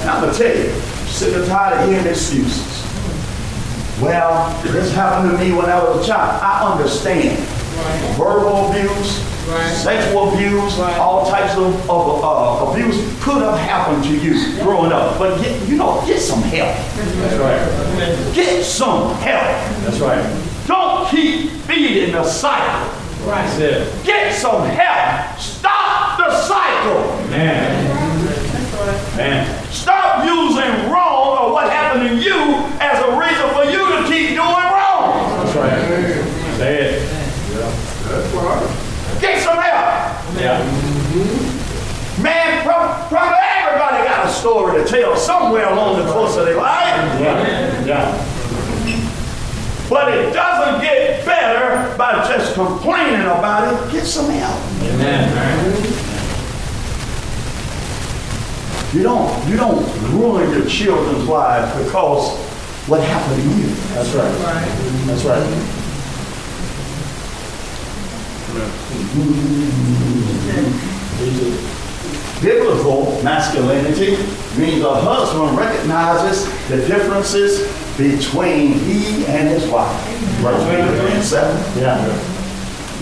And 0.00 0.10
I'm 0.10 0.22
gonna 0.22 0.36
tell 0.36 0.56
you, 0.56 0.70
sick 1.06 1.34
and 1.34 1.46
tired 1.46 1.78
of 1.80 1.88
hearing 1.88 2.06
excuses. 2.06 2.84
Well, 4.00 4.62
this 4.62 4.94
happened 4.94 5.32
to 5.32 5.44
me 5.44 5.52
when 5.52 5.66
I 5.66 5.82
was 5.82 6.04
a 6.04 6.08
child. 6.08 6.40
I 6.40 6.72
understand. 6.72 7.38
Verbal 8.16 8.70
abuse, 8.70 9.18
sexual 9.76 10.34
abuse, 10.34 10.78
all 10.78 11.28
types 11.28 11.56
of, 11.56 11.90
of 11.90 12.24
uh, 12.24 12.70
abuse 12.70 12.96
could 13.22 13.42
have 13.42 13.58
happened 13.58 14.04
to 14.04 14.16
you 14.16 14.62
growing 14.62 14.92
up. 14.92 15.18
But 15.18 15.40
get, 15.40 15.68
you 15.68 15.76
know, 15.76 16.04
get 16.06 16.20
some 16.20 16.42
help. 16.42 16.76
That's 16.96 17.36
right. 17.36 18.34
Get 18.34 18.64
some 18.64 19.14
help. 19.16 19.84
That's 19.84 19.98
right. 19.98 20.44
Don't 20.66 21.08
keep 21.08 21.50
feeding 21.62 22.12
the 22.12 22.24
cycle. 22.24 22.92
That's 23.26 23.58
it. 23.58 24.04
Get 24.04 24.32
some 24.34 24.64
help. 24.64 25.38
Stop 25.40 26.18
the 26.18 26.30
cycle. 26.42 27.30
Man. 27.30 27.96
Man. 29.16 29.57
Stop 29.70 30.24
using 30.24 30.90
wrong 30.90 31.38
or 31.38 31.52
what 31.52 31.70
happened 31.70 32.08
to 32.08 32.16
you 32.16 32.34
as 32.80 32.98
a 33.04 33.10
reason 33.18 33.48
for 33.54 33.64
you 33.64 33.84
to 33.96 34.08
keep 34.08 34.30
doing 34.30 34.68
wrong. 34.72 35.44
That's 35.44 35.56
right. 35.56 36.56
Say 36.56 37.02
it. 37.02 37.08
Get 39.20 39.42
some 39.42 39.56
help. 39.58 40.40
Yeah. 40.40 40.64
Man, 42.22 42.64
prob- 42.64 43.08
probably 43.08 43.38
everybody 43.58 44.04
got 44.08 44.26
a 44.26 44.30
story 44.32 44.82
to 44.82 44.88
tell 44.88 45.16
somewhere 45.16 45.68
along 45.68 46.04
the 46.04 46.12
course 46.12 46.36
of 46.36 46.46
their 46.46 46.56
life. 46.56 47.20
Yeah. 47.20 47.84
Yeah. 47.84 48.34
But 49.88 50.12
it 50.12 50.32
doesn't 50.32 50.82
get 50.82 51.24
better 51.24 51.96
by 51.96 52.26
just 52.28 52.54
complaining 52.54 53.22
about 53.22 53.72
it. 53.88 53.92
Get 53.92 54.04
some 54.06 54.30
help. 54.30 54.60
Amen. 54.82 56.07
You 58.92 59.02
don't, 59.02 59.48
you 59.48 59.56
don't 59.58 59.84
ruin 60.12 60.50
your 60.50 60.66
children's 60.66 61.28
lives 61.28 61.84
because 61.84 62.38
what 62.88 63.02
happened 63.02 63.42
to 63.42 63.48
you. 63.58 63.66
That's 63.92 64.14
right. 64.14 64.32
That's 65.06 65.24
right. 65.24 65.44
Biblical 72.40 73.22
masculinity 73.22 74.16
means 74.56 74.82
a 74.82 75.00
husband 75.02 75.58
recognizes 75.58 76.46
the 76.68 76.78
differences 76.86 77.66
between 77.98 78.72
he 78.72 79.26
and 79.26 79.48
his 79.48 79.66
wife. 79.68 79.94
Verse 80.40 80.62
23 80.64 81.12
and 81.12 81.24
7. 81.24 81.78
Yeah. 81.78 82.06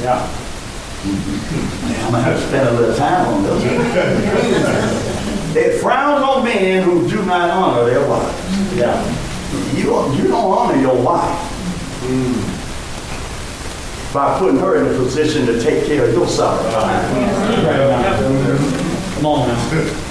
Yeah. 0.01 0.29
I'm 1.05 2.11
gonna 2.11 2.23
have 2.25 2.41
to 2.41 2.47
spend 2.49 2.69
a 2.69 2.73
little 2.73 2.97
time 2.97 3.29
on 3.29 3.43
this. 3.45 5.43
It 5.57 5.81
frowns 5.81 6.23
on 6.23 6.45
men 6.45 6.83
who 6.83 7.09
do 7.09 7.25
not 7.25 7.49
honor 7.49 7.85
their 7.87 8.07
wives. 8.07 8.77
Yeah. 8.77 9.03
You 9.75 9.85
don't, 9.85 10.15
you 10.17 10.29
don't 10.29 10.53
honor 10.53 10.79
your 10.79 10.95
wife 11.03 11.39
mm, 12.03 12.37
by 14.13 14.39
putting 14.39 14.59
her 14.61 14.77
in 14.77 14.95
a 14.95 14.99
position 14.99 15.47
to 15.47 15.59
take 15.59 15.87
care 15.87 16.05
of 16.05 16.13
your. 16.13 16.27
Right. 16.27 16.61
Come 19.15 19.27
on 19.27 19.49
now. 19.49 20.03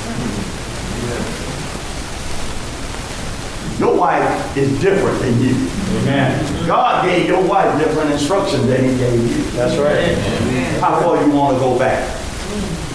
Your 3.77 3.95
wife 3.95 4.57
is 4.57 4.79
different 4.79 5.19
than 5.19 5.41
you. 5.41 5.53
Amen. 5.99 6.65
God 6.65 7.05
gave 7.05 7.27
your 7.27 7.43
wife 7.43 7.77
different 7.77 8.09
instructions 8.09 8.65
than 8.65 8.83
he 8.83 8.97
gave 8.97 9.21
you. 9.21 9.43
That's 9.51 9.77
right. 9.77 10.17
How 10.79 10.99
far 11.01 11.23
you 11.23 11.31
want 11.31 11.57
to 11.57 11.59
go 11.59 11.77
back? 11.77 12.09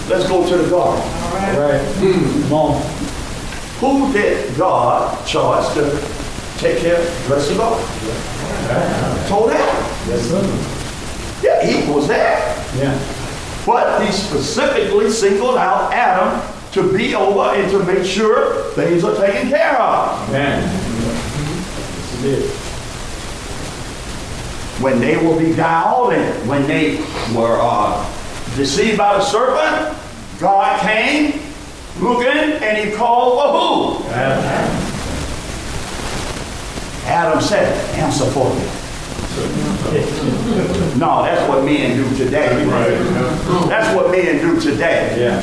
Let's 0.09 0.27
go 0.27 0.49
to 0.49 0.57
the 0.57 0.69
garden. 0.69 1.20
Right. 1.59 1.81
Come 1.95 2.53
on. 2.53 2.83
Who 3.81 4.13
did 4.13 4.57
God 4.59 5.27
charge 5.27 5.73
to 5.75 5.91
take 6.59 6.79
care 6.79 6.99
of 7.01 7.29
the 7.29 7.35
rest 7.35 7.51
of 7.51 7.57
the 7.57 7.63
garden? 7.63 9.29
Told 9.29 9.51
Adam. 9.51 9.85
Yes, 10.09 10.29
sir. 10.29 10.43
Yeah, 11.43 11.65
he 11.65 11.91
was 11.91 12.07
there. 12.07 12.39
Yeah. 12.77 12.99
But 13.67 14.05
he 14.05 14.13
specifically 14.13 15.11
singled 15.11 15.57
out 15.57 15.93
Adam 15.93 16.41
to 16.73 16.93
be 16.93 17.15
over 17.15 17.55
and 17.55 17.71
to 17.71 17.83
make 17.85 18.05
sure 18.05 18.71
things 18.73 19.03
are 19.03 19.17
taken 19.17 19.49
care 19.49 19.81
of. 19.81 20.31
Man. 20.31 20.63
Yes, 20.63 22.15
it 22.19 22.23
did. 22.23 22.51
When 24.83 25.01
they 25.01 25.17
were 25.17 25.39
beguiled 25.39 26.13
and 26.13 26.49
when 26.49 26.67
they 26.67 26.99
were 27.35 27.59
uh, 27.61 28.05
deceived 28.57 28.99
by 28.99 29.19
the 29.19 29.23
serpent, 29.23 29.97
God 30.41 30.81
came 30.81 31.41
looking 32.01 32.63
and 32.63 32.79
he 32.79 32.97
called 32.97 33.39
for 33.39 34.05
who? 34.05 34.11
Adam. 34.11 34.45
Adam 37.05 37.41
said, 37.41 37.99
answer 37.99 38.25
for 38.31 38.49
me. 38.55 38.65
No, 40.99 41.23
that's 41.23 41.49
what 41.49 41.65
men 41.65 41.97
do 41.97 42.17
today. 42.17 42.65
That's 43.69 43.95
what 43.95 44.11
men 44.11 44.41
do 44.41 44.61
today. 44.61 45.15
Yeah. 45.19 45.43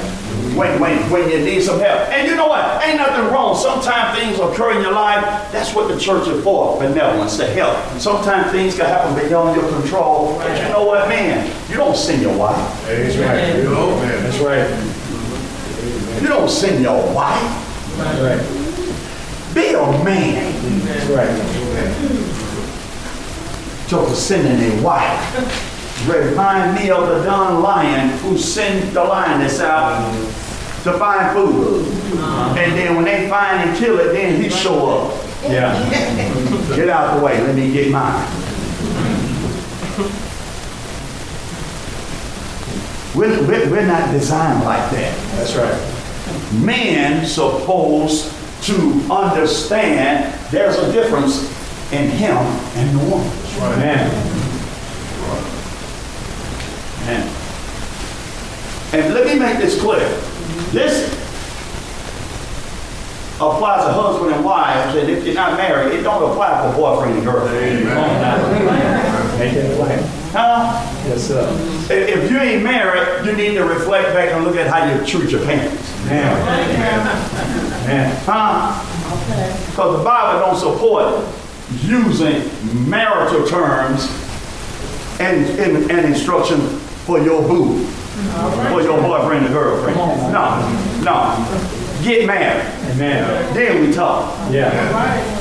When, 0.56 0.80
when, 0.80 0.98
when 1.12 1.30
you 1.30 1.40
need 1.40 1.62
some 1.62 1.80
help. 1.80 2.10
And 2.10 2.28
you 2.28 2.36
know 2.36 2.48
what? 2.48 2.84
Ain't 2.84 2.98
nothing 2.98 3.32
wrong. 3.32 3.56
Sometimes 3.56 4.18
things 4.18 4.40
occur 4.40 4.72
in 4.76 4.82
your 4.82 4.94
life. 4.94 5.24
That's 5.52 5.74
what 5.76 5.88
the 5.88 6.00
church 6.00 6.28
is 6.28 6.44
for, 6.44 6.80
benevolence, 6.80 7.38
to 7.38 7.46
help. 7.48 7.78
Sometimes 8.00 8.52
things 8.52 8.76
can 8.76 8.86
happen 8.86 9.14
beyond 9.28 9.56
your 9.60 9.70
control. 9.70 10.38
But 10.40 10.58
you 10.60 10.70
know 10.70 10.86
what, 10.86 11.08
man? 11.10 11.46
You 11.70 11.78
don't 11.78 11.96
sin 11.96 12.22
your 12.22 12.36
wife. 12.36 12.58
That's 12.86 13.18
right. 13.18 13.62
That's 14.24 14.40
right. 14.40 14.87
You 16.22 16.28
don't 16.28 16.50
send 16.50 16.84
your 16.84 17.14
wife. 17.14 17.42
Right. 17.98 18.42
Be 19.54 19.74
a 19.74 20.04
man. 20.04 20.54
That's 20.86 21.06
right. 21.10 22.28
to 23.90 24.16
sending 24.16 24.80
a 24.80 24.82
wife. 24.84 26.08
remind 26.08 26.76
me 26.76 26.90
of 26.90 27.08
the 27.08 27.24
Don 27.24 27.62
Lion 27.62 28.18
who 28.20 28.38
sent 28.38 28.94
the 28.94 29.04
lioness 29.04 29.60
out 29.60 30.12
to 30.84 30.94
find 30.98 31.36
food. 31.36 31.88
Uh-huh. 31.88 32.56
And 32.58 32.74
then 32.74 32.96
when 32.96 33.06
they 33.06 33.30
find 33.30 33.70
and 33.70 33.78
kill 33.78 34.00
it, 34.00 34.14
then 34.14 34.42
he 34.42 34.50
show 34.50 34.90
up. 34.90 35.24
Yeah. 35.44 35.74
Get 36.76 36.90
out 36.90 37.18
the 37.18 37.26
way, 37.26 37.42
let 37.42 37.56
me 37.56 37.72
get 37.72 37.92
mine. 37.92 38.28
We're, 43.16 43.48
we're, 43.48 43.70
we're 43.72 43.86
not 43.86 44.12
designed 44.12 44.64
like 44.64 44.92
that. 44.92 45.38
That's 45.38 45.56
right. 45.56 45.97
Man 46.64 47.26
supposed 47.26 48.34
to 48.64 48.74
understand 49.12 50.34
there's 50.52 50.78
a 50.78 50.92
difference 50.92 51.50
in 51.92 52.10
him 52.10 52.36
and 52.36 52.98
the 52.98 53.04
woman. 53.06 53.32
Man. 53.80 54.12
And, 57.08 57.24
and 58.94 59.14
let 59.14 59.26
me 59.26 59.40
make 59.40 59.58
this 59.60 59.80
clear. 59.80 60.08
This 60.72 61.14
applies 63.36 63.86
to 63.86 63.94
husband 63.94 64.34
and 64.34 64.44
wives, 64.44 64.96
and 64.98 65.10
if 65.10 65.24
you're 65.24 65.36
not 65.36 65.58
married, 65.58 65.94
it 65.94 66.02
don't 66.02 66.32
apply 66.32 66.70
for 66.70 66.76
boyfriend 66.76 67.18
and 67.18 67.24
girlfriend. 67.26 67.86
Make 69.40 69.54
it 69.54 69.78
plain. 69.78 70.00
Huh? 70.38 71.08
Yes, 71.08 71.24
sir. 71.24 71.50
If, 71.90 72.30
you 72.30 72.38
ain't 72.38 72.64
married, 72.64 73.26
you 73.26 73.34
need 73.36 73.56
to 73.56 73.64
reflect 73.64 74.14
back 74.14 74.32
and 74.34 74.44
look 74.44 74.56
at 74.56 74.68
how 74.68 74.86
you 74.86 75.04
treat 75.04 75.32
your 75.32 75.44
parents. 75.44 76.06
Man. 76.06 76.46
Man. 77.88 78.22
Huh? 78.24 78.84
Because 79.72 79.98
the 79.98 80.04
Bible 80.04 80.40
don't 80.46 80.58
support 80.58 81.26
using 81.82 82.50
marital 82.88 83.48
terms 83.48 84.08
and, 85.20 85.44
and, 85.60 85.90
and 85.90 86.06
instruction 86.06 86.60
for 87.08 87.20
your 87.20 87.42
boo, 87.42 87.84
for 88.70 88.84
your 88.84 89.02
boyfriend 89.02 89.46
and 89.46 89.54
girlfriend. 89.54 89.98
No, 90.32 91.02
no. 91.02 92.04
Get 92.04 92.28
married. 92.28 92.64
Amen. 92.92 93.54
Then 93.56 93.88
we 93.88 93.92
talk. 93.92 94.52
Yeah. 94.52 95.37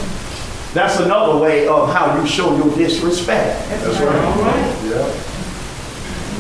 That's 0.75 0.99
another 1.01 1.39
way 1.39 1.67
of 1.69 1.93
how 1.93 2.21
you 2.21 2.27
show 2.27 2.55
your 2.57 2.75
disrespect. 2.77 3.69
That's 3.71 3.99
right. 4.01 4.85
Yeah. 4.85 5.23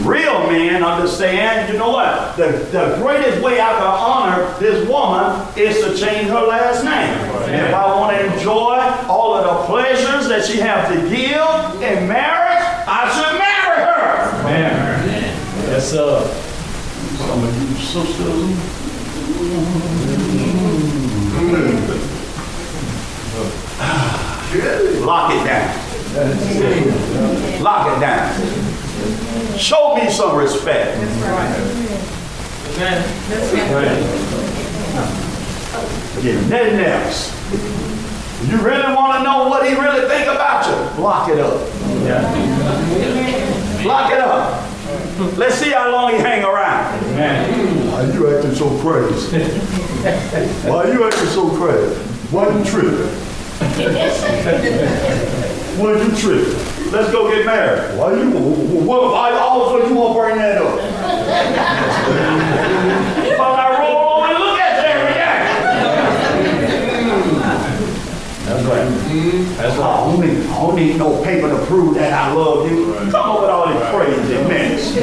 Real 0.06 0.46
men 0.50 0.84
understand, 0.84 1.72
you 1.72 1.78
know 1.78 1.90
what? 1.90 2.36
The, 2.36 2.48
the 2.70 2.96
greatest 3.00 3.42
way 3.42 3.60
I 3.60 3.72
can 3.72 3.82
honor 3.82 4.54
this 4.60 4.86
woman 4.86 5.46
is 5.56 5.82
to 5.82 5.96
change 5.96 6.28
her 6.28 6.46
last 6.46 6.84
name. 6.84 7.14
If 7.54 7.72
I 7.74 7.86
want 7.96 8.14
to 8.14 8.34
enjoy 8.34 8.78
all 9.08 9.34
of 9.34 9.44
the 9.44 9.66
pleasures 9.66 10.28
that 10.28 10.44
she 10.44 10.58
has 10.58 10.88
to 10.92 11.00
give 11.08 11.82
in 11.82 12.06
marriage, 12.06 12.62
I 12.86 13.08
should 13.14 13.38
marry 13.38 13.80
her. 13.84 14.42
Man. 14.44 15.04
Yes, 15.70 15.90
sir. 15.90 16.26
Some 17.16 17.42
of 17.42 17.70
you 17.70 17.76
sisters. 17.78 18.76
Mm. 19.38 19.96
Mm. 23.78 24.15
Lock 25.04 25.32
it 25.32 25.44
down. 25.44 25.68
Lock 27.62 27.96
it 27.96 28.00
down. 28.00 29.58
Show 29.58 29.94
me 29.96 30.10
some 30.10 30.36
respect. 30.36 30.98
Get 36.22 36.48
nothing 36.48 36.80
else. 36.80 37.32
You 38.48 38.58
really 38.58 38.94
want 38.94 39.18
to 39.18 39.22
know 39.24 39.48
what 39.48 39.66
he 39.66 39.74
really 39.74 40.08
think 40.08 40.28
about 40.28 40.66
you? 40.66 41.02
Lock 41.02 41.28
it 41.28 41.38
up. 41.38 41.68
Yeah. 42.04 42.22
Lock 43.84 44.10
it 44.12 44.20
up. 44.20 44.62
Let's 45.36 45.56
see 45.56 45.70
how 45.70 45.90
long 45.90 46.12
he 46.12 46.18
hang 46.18 46.44
around. 46.44 47.00
Man. 47.14 47.90
Why 47.90 48.04
you 48.12 48.28
acting 48.34 48.54
so 48.54 48.68
crazy? 48.78 49.38
Why 50.68 50.86
you 50.92 51.04
acting 51.04 51.28
so 51.28 51.48
crazy? 51.56 51.94
Why 52.30 52.48
you 52.48 52.64
Why 55.76 55.92
you 55.92 56.10
tripping? 56.16 56.90
Let's 56.90 57.10
go 57.10 57.28
get 57.30 57.44
married. 57.46 57.98
Why 57.98 58.14
you, 58.14 58.30
what, 58.30 59.02
why 59.12 59.32
all 59.32 59.62
of 59.62 59.68
a 59.68 59.78
sudden 59.78 59.94
you 59.94 60.00
want 60.00 60.14
to 60.14 60.20
bring 60.20 60.36
that 60.36 60.62
up? 60.62 60.76
Because 63.24 63.56
I 63.58 63.78
roll 63.80 63.96
over 64.14 64.26
and 64.26 64.38
look 64.38 64.58
at 64.60 64.76
you 64.78 64.92
day. 65.14 65.36
That's 68.46 68.64
right. 68.66 68.88
That's 69.56 69.74
I 69.74 69.78
right. 69.78 69.86
Ah, 69.86 70.04
don't 70.10 70.20
need, 70.20 70.38
I 70.46 70.48
don't 70.54 70.76
need 70.76 70.96
no 70.96 71.22
paper 71.22 71.48
to 71.48 71.58
prove 71.66 71.94
that 71.94 72.12
I 72.12 72.32
love 72.32 72.70
you. 72.70 72.94
Come 73.10 73.14
up 73.14 73.40
with 73.40 73.50
all 73.50 73.66
these 73.72 73.82
crazy 73.90 74.38
mess. 74.48 74.94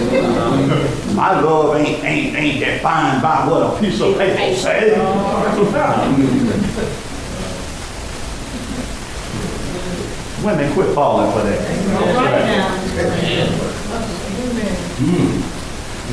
My 1.15 1.39
love 1.41 1.75
ain't, 1.75 2.03
ain't, 2.03 2.35
ain't 2.35 2.59
defined 2.59 3.21
by 3.21 3.47
what 3.47 3.61
a 3.61 3.79
piece 3.79 3.99
of 3.99 4.17
paper 4.17 4.55
says. 4.55 4.97
Women 10.43 10.73
quit 10.73 10.93
falling 10.93 11.32
for 11.32 11.41
that. 11.47 11.60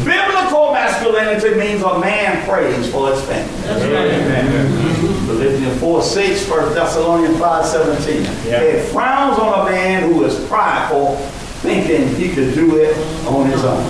Biblical 0.05 0.73
masculinity 0.73 1.55
means 1.59 1.83
a 1.83 1.99
man 1.99 2.47
prays 2.49 2.91
for 2.93 3.11
his 3.11 3.21
family. 3.23 3.69
Amen. 3.69 5.27
Philippians 5.27 5.81
4, 5.81 6.03
6, 6.03 6.49
1 6.49 6.75
Thessalonians 6.75 7.39
5, 7.39 7.67
17. 7.67 8.23
Yeah. 8.23 8.61
It 8.61 8.89
frowns 8.91 9.39
on 9.39 9.67
a 9.67 9.71
man 9.71 10.11
who 10.13 10.25
is 10.25 10.39
prideful, 10.47 11.17
thinking 11.63 12.15
he 12.15 12.33
could 12.33 12.55
do 12.55 12.77
it 12.77 12.97
on 13.27 13.51
his 13.51 13.65
own. 13.65 13.85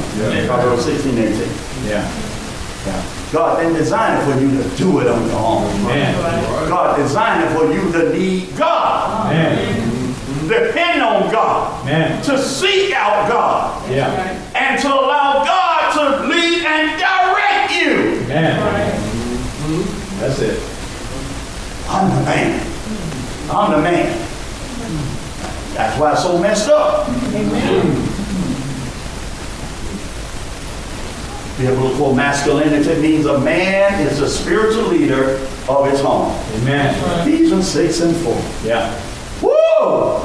Proverbs 0.47 0.85
16, 0.87 1.19
18. 1.19 1.39
Yeah. 1.87 2.11
God 3.31 3.61
didn't 3.61 3.75
design 3.75 4.19
it 4.19 4.25
for 4.33 4.41
you 4.41 4.51
to 4.51 4.77
do 4.77 5.01
it 5.01 5.07
on 5.07 5.25
your 5.27 5.39
own. 5.39 5.85
Man. 5.85 6.15
God 6.69 6.97
designed 6.97 7.45
it 7.45 7.53
for 7.57 7.73
you 7.73 7.93
to 7.93 8.13
need 8.19 8.57
God, 8.57 9.31
Man. 9.33 9.90
Depend 10.51 11.03
on 11.03 11.31
God, 11.33 11.85
Man. 11.87 12.21
to 12.25 12.37
seek 12.39 12.93
out 12.95 13.29
God, 13.31 13.91
Yeah. 13.91 14.37
and 14.55 14.81
to 14.83 14.89
allow 14.89 15.45
God 15.45 15.93
to 15.95 16.27
lead 16.27 16.65
and 16.65 17.01
direct 17.01 17.73
you. 17.73 18.27
Man. 18.29 18.61
That's 20.21 20.39
it. 20.41 20.61
I'm 21.89 22.09
the 22.11 22.23
man. 22.25 22.67
I'm 23.51 23.71
the 23.73 23.79
man. 23.79 24.27
That's 25.75 25.99
why 25.99 26.13
it's 26.13 26.23
so 26.23 26.37
messed 26.39 26.69
up. 26.69 27.07
Biblical 31.59 32.15
masculinity 32.15 33.01
means 33.03 33.27
a 33.27 33.39
man 33.39 34.01
is 34.07 34.19
the 34.19 34.29
spiritual 34.29 34.85
leader 34.85 35.35
of 35.69 35.91
his 35.91 36.01
home. 36.01 36.33
Amen. 36.63 36.95
Ephesians 37.29 37.69
6 37.69 38.01
and 38.01 38.17
4. 38.17 38.35
Yeah. 38.65 39.10
Woo! 39.81 40.21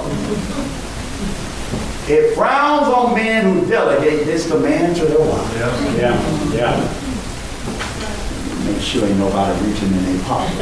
It 2.07 2.35
frowns 2.35 2.87
on 2.87 3.15
men 3.15 3.45
who 3.45 3.67
delegate 3.67 4.25
this 4.25 4.49
command 4.49 4.95
to 4.97 5.05
their 5.05 5.19
wives. 5.19 5.55
Yeah. 5.55 6.53
Yeah. 6.53 7.01
Make 8.65 8.81
sure 8.81 9.07
ain't 9.07 9.17
nobody 9.17 9.65
reaching 9.65 9.91
in 9.91 10.03
their 10.05 10.23
pocket. 10.25 10.55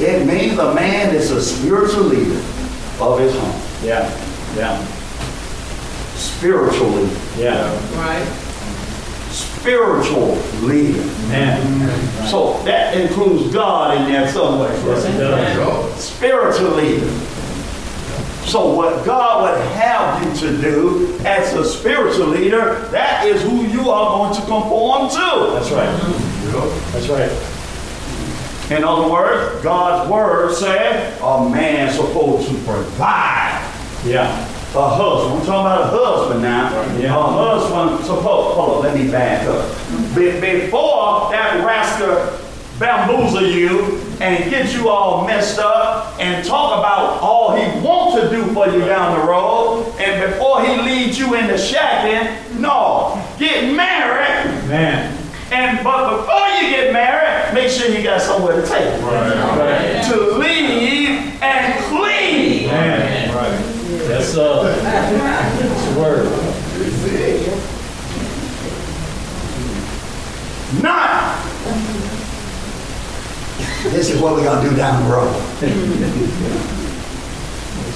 It 0.00 0.26
means 0.26 0.58
a 0.58 0.74
man 0.74 1.14
is 1.14 1.30
a 1.30 1.40
spiritual 1.40 2.04
leader 2.04 2.42
of 3.00 3.20
his 3.20 3.34
home. 3.38 3.62
Yeah. 3.84 4.10
Yeah. 4.56 4.84
Spiritually, 6.16 7.08
Yeah. 7.38 7.70
Right. 7.96 8.51
Spiritual 9.62 10.34
leader. 10.66 11.04
Man. 11.28 12.26
So 12.26 12.60
that 12.64 12.96
includes 13.00 13.54
God 13.54 13.96
in 13.96 14.12
there 14.12 14.28
somewhere. 14.28 14.72
Yes, 14.72 15.04
it 15.04 15.18
does. 15.18 16.04
spiritual 16.04 16.70
leader. 16.72 17.08
So 18.44 18.74
what 18.74 19.06
God 19.06 19.42
would 19.56 19.66
have 19.76 20.20
you 20.26 20.40
to 20.40 20.60
do 20.60 21.16
as 21.24 21.54
a 21.54 21.64
spiritual 21.64 22.26
leader, 22.26 22.88
that 22.90 23.24
is 23.24 23.40
who 23.42 23.62
you 23.62 23.88
are 23.88 24.18
going 24.18 24.34
to 24.34 24.40
conform 24.40 25.08
to. 25.10 25.52
That's 25.54 25.70
right. 25.70 25.96
That's 26.92 27.08
right. 27.08 27.30
In 28.76 28.82
other 28.82 29.08
words, 29.08 29.62
God's 29.62 30.10
word 30.10 30.54
said 30.56 31.20
a 31.22 31.48
man 31.48 31.92
supposed 31.92 32.48
to 32.48 32.54
provide 32.64 33.64
Yeah. 34.04 34.51
A 34.74 34.88
husband. 34.88 35.40
I'm 35.40 35.46
talking 35.46 35.66
about 35.66 35.80
a 35.82 35.96
husband 35.96 36.42
now. 36.42 36.70
Yeah. 36.98 37.16
A 37.16 37.22
husband 37.22 38.04
supposed, 38.04 38.56
hold 38.56 38.78
on, 38.78 38.82
let 38.84 38.94
me 38.94 39.10
back 39.10 39.46
up. 39.46 39.68
Be- 40.14 40.40
before 40.40 41.30
that 41.32 41.62
rascal 41.64 42.38
bamboozle 42.78 43.46
you 43.46 44.00
and 44.20 44.50
get 44.50 44.72
you 44.74 44.88
all 44.88 45.26
messed 45.26 45.58
up 45.58 46.18
and 46.18 46.44
talk 46.44 46.78
about 46.78 47.20
all 47.20 47.54
he 47.54 47.64
wants 47.80 48.20
to 48.20 48.30
do 48.30 48.42
for 48.54 48.66
you 48.68 48.80
down 48.84 49.18
the 49.20 49.26
road, 49.26 49.92
and 49.98 50.30
before 50.32 50.64
he 50.64 50.76
leads 50.82 51.18
you 51.18 51.34
into 51.34 51.54
shacking, 51.54 52.58
no, 52.58 53.22
get 53.38 53.74
married. 53.74 54.68
Man. 54.68 55.18
And 55.52 55.84
but 55.84 56.16
before 56.16 56.48
you 56.60 56.70
get 56.70 56.92
married, 56.94 57.52
make 57.52 57.68
sure 57.68 57.88
you 57.90 58.02
got 58.02 58.22
somewhere 58.22 58.56
to 58.62 58.66
take. 58.66 59.02
Right. 59.02 60.02
To 60.10 60.38
leave 60.38 61.42
and 61.42 61.84
clean. 61.84 62.70
Amen. 62.70 63.34
Right. 63.34 63.72
Yes, 64.08 64.32
sir. 64.32 65.78
That's 65.92 66.00
word. 66.00 66.26
Not 70.82 71.44
This 73.92 74.10
is 74.10 74.20
what 74.20 74.34
we're 74.34 74.44
gonna 74.44 74.68
do 74.68 74.74
down 74.74 75.04
the 75.04 75.10
road. 75.14 75.34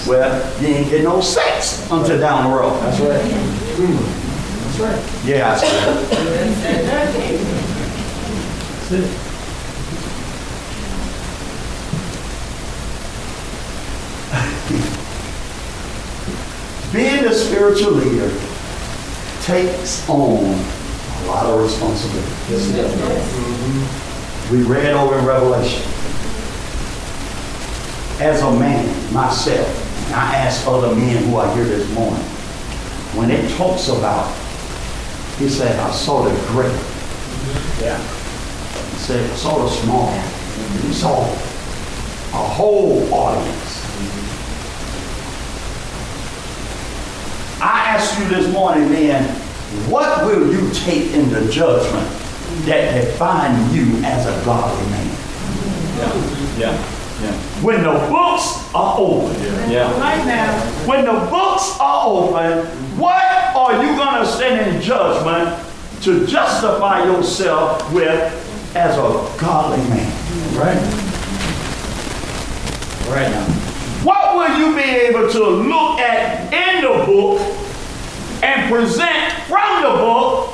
well, 0.06 0.62
you 0.62 0.68
ain't 0.68 0.90
get 0.90 1.04
no 1.04 1.20
sex 1.22 1.80
until 1.90 2.18
down 2.20 2.50
the 2.50 2.56
road. 2.56 2.78
That's 2.82 3.00
right. 3.00 3.22
That's 4.62 4.78
right. 4.78 5.02
Yeah, 5.24 5.58
That's 8.80 8.92
it. 8.92 9.25
Being 16.96 17.26
a 17.26 17.34
spiritual 17.34 17.92
leader 17.92 18.30
takes 19.42 20.08
on 20.08 20.46
a 20.46 21.26
lot 21.26 21.44
of 21.44 21.62
responsibility. 21.62 22.30
Yes, 22.48 22.62
sir. 22.72 22.88
Mm-hmm. 22.88 24.56
We 24.56 24.62
read 24.62 24.94
over 24.94 25.18
in 25.18 25.26
Revelation. 25.26 25.82
As 28.18 28.40
a 28.40 28.50
man, 28.50 29.12
myself, 29.12 29.68
and 30.06 30.14
I 30.14 30.36
ask 30.36 30.66
other 30.66 30.94
men 30.96 31.22
who 31.24 31.36
are 31.36 31.54
here 31.54 31.64
this 31.66 31.86
morning, 31.92 32.24
when 33.14 33.30
it 33.30 33.54
talks 33.58 33.88
about, 33.88 34.34
he 35.36 35.50
said, 35.50 35.78
I 35.78 35.90
saw 35.90 36.22
the 36.22 36.30
great. 36.48 36.72
Yeah. 37.82 37.98
He 38.92 38.96
said, 38.96 39.30
I 39.30 39.34
saw 39.34 39.58
the 39.62 39.68
small. 39.68 40.10
He 40.80 40.94
saw 40.94 41.24
a 41.24 42.48
whole 42.56 43.12
audience. 43.12 43.55
I 47.86 47.90
ask 47.90 48.18
you 48.18 48.28
this 48.28 48.52
morning, 48.52 48.90
man, 48.90 49.22
what 49.88 50.26
will 50.26 50.52
you 50.52 50.68
take 50.74 51.12
in 51.12 51.30
the 51.30 51.48
judgment 51.52 52.08
that 52.66 53.00
define 53.00 53.72
you 53.72 54.02
as 54.02 54.26
a 54.26 54.44
godly 54.44 54.84
man? 54.90 55.06
Yeah. 55.96 56.58
Yeah. 56.58 57.22
Yeah. 57.22 57.32
When 57.62 57.84
the 57.84 57.92
books 58.10 58.74
are 58.74 58.96
open, 58.98 59.40
Yeah. 59.70 59.88
Right 60.00 60.26
now. 60.26 60.52
when 60.84 61.04
the 61.04 61.12
books 61.30 61.78
are 61.78 62.08
open, 62.08 62.66
what 62.98 63.22
are 63.54 63.80
you 63.84 63.96
going 63.96 64.20
to 64.20 64.26
stand 64.26 64.74
in 64.74 64.82
judgment 64.82 65.56
to 66.02 66.26
justify 66.26 67.04
yourself 67.04 67.92
with 67.92 68.74
as 68.74 68.96
a 68.98 69.40
godly 69.40 69.78
man? 69.90 70.10
Right. 70.58 70.82
Right 73.14 73.30
now. 73.30 73.44
What 74.02 74.34
will 74.34 74.58
you 74.58 74.74
be 74.74 74.82
able 74.82 75.30
to 75.30 75.48
look 75.48 76.00
at 76.00 76.52
in 76.52 76.82
the 76.82 77.06
book 77.06 77.62
and 78.46 78.70
present 78.72 79.32
from 79.48 79.82
the 79.82 79.90
book 79.98 80.52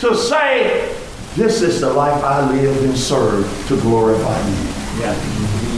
to 0.00 0.14
say, 0.14 0.94
this 1.36 1.62
is 1.62 1.80
the 1.80 1.90
life 1.92 2.22
I 2.22 2.50
lived 2.50 2.82
and 2.84 2.96
served 2.96 3.48
to 3.68 3.80
glorify 3.80 4.38
you 4.46 5.02
Yeah. 5.02 5.14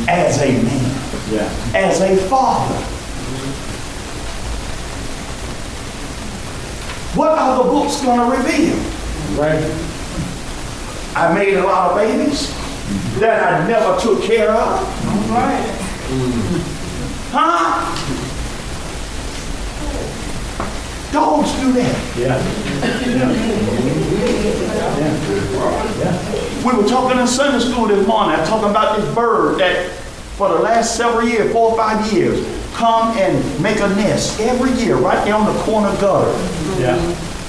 as 0.09 0.41
a 0.43 0.51
man, 0.63 0.95
Yeah. 1.31 1.49
as 1.75 2.01
a 2.01 2.17
father? 2.29 2.75
What 7.15 7.39
are 7.39 7.63
the 7.63 7.71
books 7.71 8.01
going 8.01 8.19
to 8.19 8.37
reveal? 8.37 8.77
Right. 9.39 9.63
I 11.15 11.33
made 11.35 11.55
a 11.59 11.63
lot 11.63 11.91
of 11.91 11.97
babies 11.99 12.49
that 13.21 13.53
I 13.53 13.69
never 13.69 14.01
took 14.01 14.23
care 14.23 14.51
of. 14.51 14.81
Right. 15.31 15.79
Huh? 17.31 17.97
Dogs 21.13 21.53
do 21.61 21.73
that. 21.73 22.17
Yeah. 22.17 22.39
Yeah. 26.01 26.65
We 26.67 26.73
were 26.81 26.89
talking 26.89 27.19
in 27.21 27.27
Sunday 27.27 27.59
school 27.65 27.87
this 27.87 28.07
morning, 28.07 28.37
talking 28.47 28.71
about 28.71 28.97
this 28.99 29.15
bird 29.15 29.59
that 29.61 29.91
for 30.37 30.49
the 30.49 30.55
last 30.61 30.97
several 30.97 31.29
years, 31.29 31.53
four 31.53 31.71
or 31.73 31.77
five 31.77 32.11
years, 32.13 32.41
come 32.75 33.17
and 33.19 33.63
make 33.63 33.77
a 33.81 33.89
nest 33.89 34.41
every 34.41 34.73
year 34.73 34.97
right 34.97 35.23
there 35.25 35.35
on 35.35 35.45
the 35.55 35.61
corner 35.63 35.91
gutter 36.01 36.33
Yeah. 36.81 36.97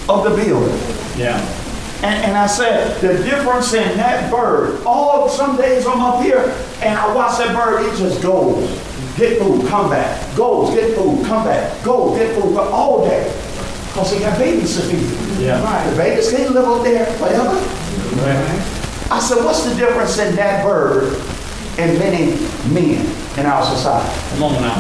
of 0.09 0.23
the 0.25 0.31
building. 0.35 0.77
Yeah. 1.17 1.39
And, 2.03 2.25
and 2.25 2.37
I 2.37 2.47
said, 2.47 2.99
the 2.99 3.23
difference 3.23 3.73
in 3.73 3.97
that 3.97 4.29
bird, 4.29 4.83
all 4.85 5.29
some 5.29 5.55
days 5.55 5.85
I'm 5.87 6.01
up 6.01 6.21
here 6.21 6.53
and 6.81 6.97
I 6.99 7.13
watch 7.15 7.37
that 7.37 7.55
bird, 7.55 7.85
it 7.85 7.97
just 7.97 8.21
goes, 8.21 8.67
get 9.17 9.39
food, 9.39 9.65
come 9.69 9.89
back, 9.89 10.35
goes, 10.35 10.73
get 10.75 10.97
food, 10.97 11.25
come 11.25 11.45
back, 11.45 11.81
goes, 11.83 12.17
get 12.17 12.35
food, 12.35 12.57
all 12.57 13.05
day. 13.05 13.31
Because 13.93 14.11
he 14.11 14.19
got 14.19 14.37
babies 14.39 14.75
to 14.77 14.81
feed. 14.83 15.39
Yeah. 15.39 15.61
Right. 15.63 15.87
The 15.91 15.95
babies 15.95 16.31
can't 16.31 16.51
live 16.53 16.65
up 16.65 16.83
there 16.83 17.05
forever. 17.17 17.53
Right. 18.21 19.09
I 19.11 19.19
said, 19.19 19.43
what's 19.45 19.63
the 19.63 19.75
difference 19.75 20.17
in 20.17 20.35
that 20.35 20.63
bird 20.65 21.13
and 21.77 21.99
many 21.99 22.31
men 22.73 23.05
in 23.37 23.45
our 23.45 23.63
society? 23.63 24.09
Come 24.31 24.43
on 24.43 24.53
now. 24.61 24.73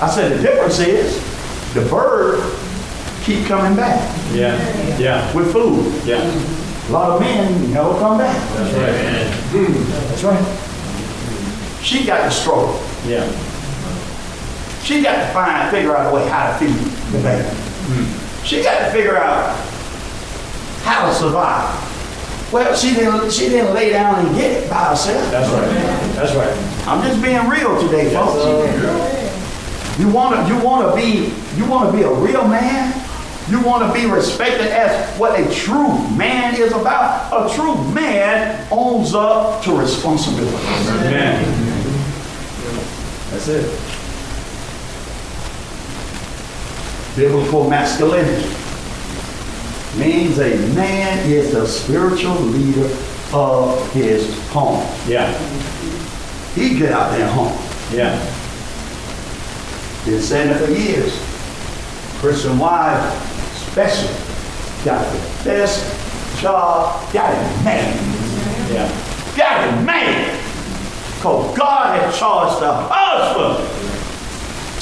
I 0.00 0.08
said, 0.08 0.38
the 0.38 0.42
difference 0.42 0.78
is 0.78 1.18
the 1.74 1.80
bird 1.90 2.38
keep 3.24 3.46
coming 3.46 3.74
back 3.74 3.98
Yeah. 4.32 4.54
Yeah. 4.98 5.34
with 5.34 5.50
food. 5.52 5.92
Yeah. 6.06 6.20
A 6.88 6.92
lot 6.92 7.10
of 7.12 7.20
men 7.20 7.72
never 7.72 7.98
come 7.98 8.18
back. 8.18 8.36
That's 8.54 8.74
right. 8.74 10.08
That's 10.08 10.22
right. 10.22 11.82
She 11.82 12.04
got 12.06 12.22
to 12.24 12.30
struggle. 12.30 12.78
Yeah. 13.06 13.26
She 14.84 15.02
got 15.02 15.16
to 15.16 15.32
find, 15.32 15.70
figure 15.70 15.96
out 15.96 16.12
a 16.12 16.14
way 16.14 16.28
how 16.28 16.52
to 16.52 16.58
feed 16.58 16.74
the 17.12 17.18
baby. 17.22 17.48
Hmm. 17.86 18.44
She 18.44 18.62
got 18.62 18.78
to 18.84 18.92
figure 18.92 19.16
out 19.16 19.56
how 20.82 21.08
to 21.08 21.14
survive. 21.14 21.92
Well, 22.52 22.76
she 22.76 22.94
didn't, 22.94 23.32
she 23.32 23.48
didn't 23.48 23.74
lay 23.74 23.90
down 23.90 24.24
and 24.24 24.36
get 24.36 24.62
it 24.62 24.70
by 24.70 24.84
herself. 24.90 25.30
That's 25.30 25.50
right. 25.50 26.14
That's 26.14 26.34
right. 26.34 26.86
I'm 26.86 27.02
just 27.02 27.22
being 27.22 27.48
real 27.48 27.80
today, 27.80 28.12
folks. 28.14 28.44
You 29.98 30.08
want 30.08 30.36
to, 30.36 30.54
you 30.54 30.62
want 30.62 30.88
to 30.88 30.94
be, 30.94 31.32
you 31.56 31.68
want 31.68 31.90
to 31.90 31.96
be 31.96 32.02
a 32.04 32.12
real 32.12 32.46
man. 32.46 32.92
You 33.48 33.60
want 33.60 33.86
to 33.86 33.92
be 34.00 34.06
respected 34.10 34.68
as 34.68 35.18
what 35.18 35.38
a 35.38 35.52
true 35.54 36.08
man 36.10 36.54
is 36.54 36.72
about. 36.72 37.30
A 37.32 37.54
true 37.54 37.76
man 37.92 38.66
owns 38.70 39.14
up 39.14 39.62
to 39.64 39.76
responsibility. 39.76 40.56
Amen. 40.56 41.44
That's 43.30 43.48
it. 43.48 43.80
Biblical 47.16 47.68
masculinity 47.70 48.48
means 49.96 50.38
a 50.38 50.56
man 50.74 51.30
is 51.30 51.52
the 51.52 51.66
spiritual 51.66 52.34
leader 52.34 52.90
of 53.32 53.92
his 53.92 54.36
home. 54.48 54.84
Yeah. 55.06 55.32
He 56.54 56.76
get 56.76 56.92
out 56.92 57.10
there 57.16 57.28
home. 57.28 57.56
Yeah. 57.92 58.18
Been 60.04 60.20
saying 60.20 60.50
it 60.50 60.58
for 60.58 60.70
years. 60.72 61.16
Christian 62.18 62.58
wives, 62.58 63.14
special, 63.70 64.10
got 64.84 65.04
the 65.12 65.18
best 65.44 66.40
job, 66.40 67.12
got 67.12 67.32
it 67.32 67.64
made. 67.64 67.94
Yeah. 68.72 68.88
Got 69.36 69.68
it 69.68 69.84
made. 69.84 70.40
Because 71.16 71.56
God 71.56 72.00
has 72.00 72.18
charged 72.18 72.60
the 72.60 72.72
husband 72.90 73.62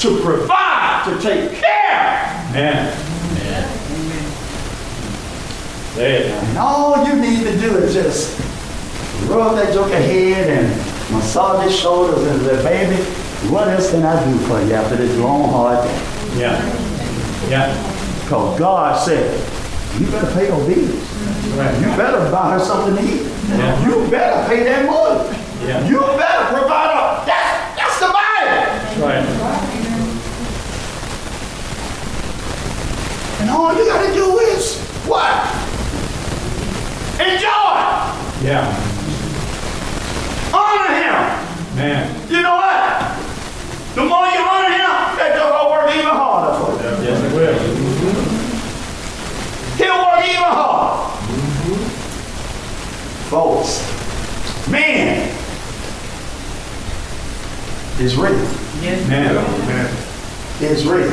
to 0.01 0.21
provide, 0.21 0.62
to 1.05 1.19
take 1.21 1.51
care. 1.51 2.93
It 5.95 6.29
now. 6.29 6.39
And 6.49 6.57
all 6.57 7.05
you 7.05 7.15
need 7.19 7.43
to 7.43 7.59
do 7.59 7.77
is 7.77 7.93
just 7.93 8.39
rub 9.27 9.55
that 9.55 9.73
joker 9.73 9.95
head 9.95 10.49
and 10.49 10.67
massage 11.13 11.65
his 11.65 11.79
shoulders 11.79 12.23
and 12.25 12.41
say, 12.41 12.63
baby, 12.63 13.03
what 13.51 13.67
else 13.67 13.91
can 13.91 14.03
I 14.03 14.23
do 14.25 14.37
for 14.45 14.61
you 14.61 14.73
after 14.73 14.95
this 14.95 15.15
long, 15.17 15.49
hard 15.49 15.83
day? 15.85 16.39
Yeah. 16.39 16.57
Yeah. 17.49 18.21
Because 18.23 18.57
God 18.57 18.95
said, 19.05 19.33
you 19.99 20.07
better 20.07 20.33
pay 20.33 20.47
your 20.47 20.65
bills. 20.65 21.13
Right. 21.53 21.75
You 21.79 21.85
better 21.97 22.31
buy 22.31 22.53
her 22.53 22.59
something 22.59 22.95
to 22.95 23.03
eat. 23.03 23.21
Yeah. 23.49 23.85
You 23.85 24.09
better 24.09 24.47
pay 24.47 24.63
that 24.63 24.85
money. 24.85 25.37
Yeah. 25.67 25.87
You 25.87 25.99
better 25.99 26.57
provide 26.57 26.95
her. 26.95 27.25
That's, 27.25 27.77
that's 27.77 27.99
the 27.99 28.07
Bible. 28.07 28.97
That's 28.97 28.97
right. 28.99 29.72
All 33.53 33.73
you 33.77 33.85
got 33.85 34.05
to 34.07 34.13
do 34.13 34.39
is 34.39 34.79
what? 35.05 35.31
Enjoy. 37.19 37.75
Yeah. 38.41 38.65
Honor 40.53 40.93
him. 40.97 41.75
Man. 41.77 42.29
You 42.29 42.41
know 42.41 42.55
what? 42.55 43.17
The 43.95 44.03
more 44.05 44.25
you 44.27 44.39
honor 44.39 44.73
him, 44.73 44.91
that 45.17 45.35
joker 45.35 45.57
will 45.63 45.71
work 45.71 45.89
even 45.95 46.05
harder 46.09 46.53
for 46.57 46.71
you. 46.81 46.89
Yes, 47.05 47.21
it 47.23 47.31
will. 47.35 47.53
Mm-hmm. 47.53 48.43
He'll 49.77 50.01
work 50.03 50.21
even 50.27 50.49
harder. 50.49 51.13
Mm-hmm. 51.31 51.83
Folks, 53.29 53.71
man, 54.69 55.29
is 57.99 58.15
real. 58.17 58.33
Yes, 58.81 59.07
Man. 59.07 59.89
Is 60.61 60.85
real. 60.85 61.11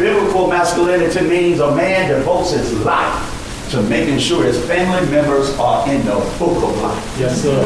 Biblical 0.00 0.46
masculinity 0.46 1.20
means 1.28 1.60
a 1.60 1.76
man 1.76 2.08
devotes 2.08 2.52
his 2.52 2.72
life 2.80 3.68
to 3.70 3.82
making 3.82 4.18
sure 4.18 4.42
his 4.42 4.58
family 4.64 5.06
members 5.10 5.54
are 5.58 5.86
in 5.92 6.02
the 6.06 6.14
book 6.38 6.56
of 6.56 6.80
life. 6.80 7.16
Yes, 7.20 7.42
sir. 7.42 7.62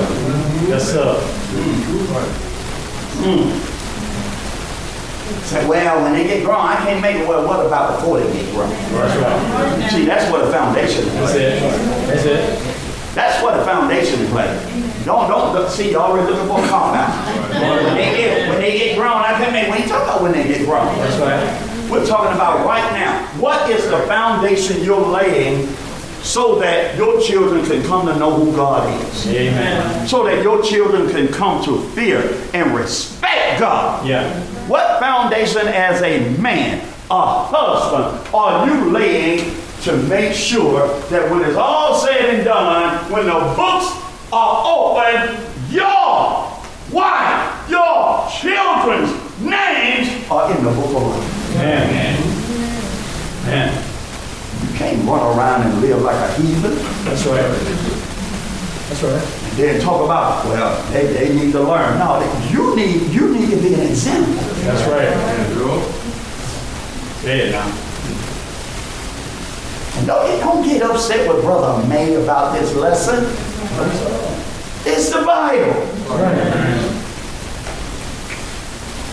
Yes, 0.69 0.91
sir. 0.91 1.15
Hmm. 1.15 1.95
Hmm. 3.23 3.47
Say, 5.45 5.65
well, 5.69 6.03
when 6.03 6.13
they 6.15 6.25
get 6.25 6.45
grown, 6.45 6.67
I 6.67 6.75
can't 6.75 7.01
make 7.01 7.15
it. 7.15 7.29
Well, 7.29 7.47
what 7.47 7.65
about 7.65 8.01
before 8.01 8.19
they 8.19 8.33
get 8.33 8.53
grown? 8.53 8.69
That's 8.69 9.17
right. 9.17 9.91
See, 9.93 10.05
that's 10.05 10.29
what 10.33 10.45
the 10.45 10.51
foundation 10.51 11.07
is. 11.07 11.15
That's 11.15 11.35
it. 11.37 11.61
That's 12.09 12.25
it. 12.25 13.15
That's 13.15 13.41
what 13.45 13.57
the 13.57 13.65
foundation 13.65 14.19
is 14.19 14.33
like. 14.33 14.51
Don't, 15.05 15.31
don't, 15.31 15.71
see, 15.71 15.93
y'all 15.93 16.11
already 16.11 16.33
looking 16.33 16.49
for 16.49 16.59
a 16.59 16.69
car 16.69 16.95
now. 16.97 17.85
When 17.85 17.95
they 17.95 18.17
get, 18.17 18.49
when 18.49 18.61
they 18.61 18.77
get 18.77 18.97
grown, 18.99 19.23
I 19.23 19.39
can't 19.39 19.53
make, 19.53 19.71
we 19.71 19.79
ain't 19.79 19.89
talking 19.89 20.09
about 20.09 20.21
when 20.21 20.33
they 20.33 20.49
get 20.49 20.67
grown. 20.67 20.99
That's 20.99 21.19
right. 21.19 21.74
We're 21.91 22.07
talking 22.07 22.35
about 22.35 22.65
right 22.67 22.93
now. 22.93 23.27
What 23.41 23.71
is 23.71 23.85
the 23.85 23.99
foundation 24.07 24.83
you're 24.83 25.07
laying 25.07 25.67
so 26.23 26.59
that 26.61 26.97
your 26.97 27.21
children 27.21 27.65
can 27.67 27.83
come 27.83 28.07
to 28.07 28.19
know 28.19 28.35
who 28.35 28.53
God 28.57 28.89
is? 29.03 29.27
Amen. 29.29 30.09
So 30.09 30.25
that 30.25 30.43
your 30.43 30.63
children 30.63 31.11
can 31.11 31.29
come 31.29 31.63
to 31.65 31.83
fear 31.91 32.21
and 32.55 32.75
respect 32.75 33.61
God. 33.61 34.07
Yeah. 34.07 34.41
What 34.67 34.99
foundation 34.99 35.69
as 35.69 36.01
a 36.03 36.31
man, 36.39 36.81
a 37.11 37.45
husband, 37.45 38.35
are 38.35 38.67
you 38.67 38.91
laying 38.91 39.55
to 39.83 39.97
make 40.05 40.33
sure 40.35 40.89
that 41.11 41.31
when 41.31 41.45
it's 41.45 41.57
all 41.57 41.99
said 41.99 42.35
and 42.35 42.45
done, 42.45 43.13
when 43.13 43.27
the 43.27 43.33
books 43.55 43.93
are 44.33 44.65
open, 44.67 45.37
your 45.71 46.51
wife, 46.91 47.69
your 47.69 48.27
children's 48.41 49.24
names 49.41 50.31
are 50.31 50.51
in 50.57 50.65
the 50.65 50.71
book 50.71 50.87
of 50.97 51.03
life? 51.03 51.55
Man. 51.57 52.21
Man. 53.47 53.85
You 54.63 54.75
can't 54.79 55.07
run 55.09 55.37
around 55.37 55.63
and 55.63 55.81
live 55.81 56.01
like 56.03 56.17
a 56.17 56.33
heathen 56.41 56.75
That's 57.05 57.27
right. 57.27 57.43
That's 58.89 59.03
right. 59.03 59.23
and 59.51 59.59
then 59.59 59.81
talk 59.81 60.05
about, 60.05 60.45
well, 60.47 60.93
they, 60.93 61.07
they 61.07 61.35
need 61.35 61.53
to 61.53 61.61
learn. 61.61 61.99
No, 61.99 62.21
they- 62.21 62.53
you 62.53 62.75
need, 62.77 63.11
you 63.11 63.35
need 63.35 63.51
to 63.51 63.57
be 63.57 63.75
an 63.75 63.81
example. 63.81 64.35
That's 64.65 64.83
right. 64.89 65.13
Say 67.23 67.49
it 67.49 67.53
now. 67.53 67.67
And 69.97 70.07
don't, 70.07 70.41
don't 70.41 70.65
get 70.65 70.83
upset 70.83 71.27
with 71.33 71.43
Brother 71.45 71.87
May 71.89 72.15
about 72.15 72.59
this 72.59 72.75
lesson. 72.75 73.25
It's 74.87 75.09
the 75.11 75.25
Bible. 75.25 75.89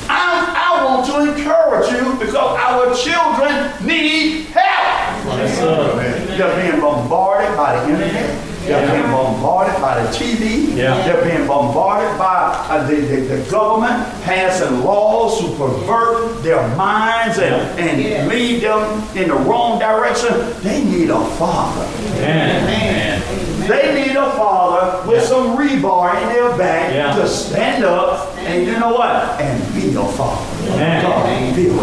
I, 0.10 0.54
I 0.58 0.84
want 0.86 1.06
to 1.08 1.34
encourage 1.34 1.92
you 1.92 2.14
because 2.20 2.36
our 2.36 2.94
children 2.96 3.88
need 3.88 4.46
help. 4.48 5.38
Yes, 5.38 5.58
sir. 5.58 6.36
They're 6.38 6.70
being 6.72 6.82
bombarded 6.82 7.56
by 7.56 7.76
the 7.86 7.94
internet. 7.94 8.48
They're 8.66 8.92
being 8.92 9.12
bombarded 9.12 9.80
by 9.82 10.02
the 10.04 10.10
TV. 10.10 10.71
Yeah. 10.82 11.06
They're 11.06 11.24
being 11.24 11.48
bombarded 11.48 12.18
by 12.18 12.66
uh, 12.70 12.88
the, 12.88 12.96
the, 12.96 13.16
the 13.38 13.52
government 13.52 14.04
passing 14.24 14.84
laws 14.84 15.40
to 15.40 15.48
pervert 15.56 16.42
their 16.44 16.68
minds 16.76 17.38
and, 17.38 17.80
and 17.80 18.28
lead 18.28 18.62
them 18.64 19.04
in 19.16 19.30
the 19.30 19.36
wrong 19.36 19.80
direction. 19.80 20.34
They 20.62 20.84
need 20.84 21.10
a 21.12 21.24
father. 21.38 21.86
Man. 22.20 22.66
Man. 22.66 23.68
They 23.68 23.94
need 24.08 24.16
a 24.16 24.32
father 24.32 25.08
with 25.08 25.24
some 25.24 25.56
rebar 25.56 26.20
in 26.22 26.30
their 26.30 26.58
back 26.58 26.94
Yeah. 26.94 27.16
to 27.16 27.28
stand 27.28 27.84
up 27.84 28.36
and 28.40 28.66
you 28.66 28.80
know 28.80 28.94
what? 28.94 29.40
And 29.40 29.76
be 29.76 29.94
a 29.96 30.04
father. 30.04 30.70
Man. 30.78 31.04
God, 31.04 31.56
be 31.56 31.68
a 31.68 31.74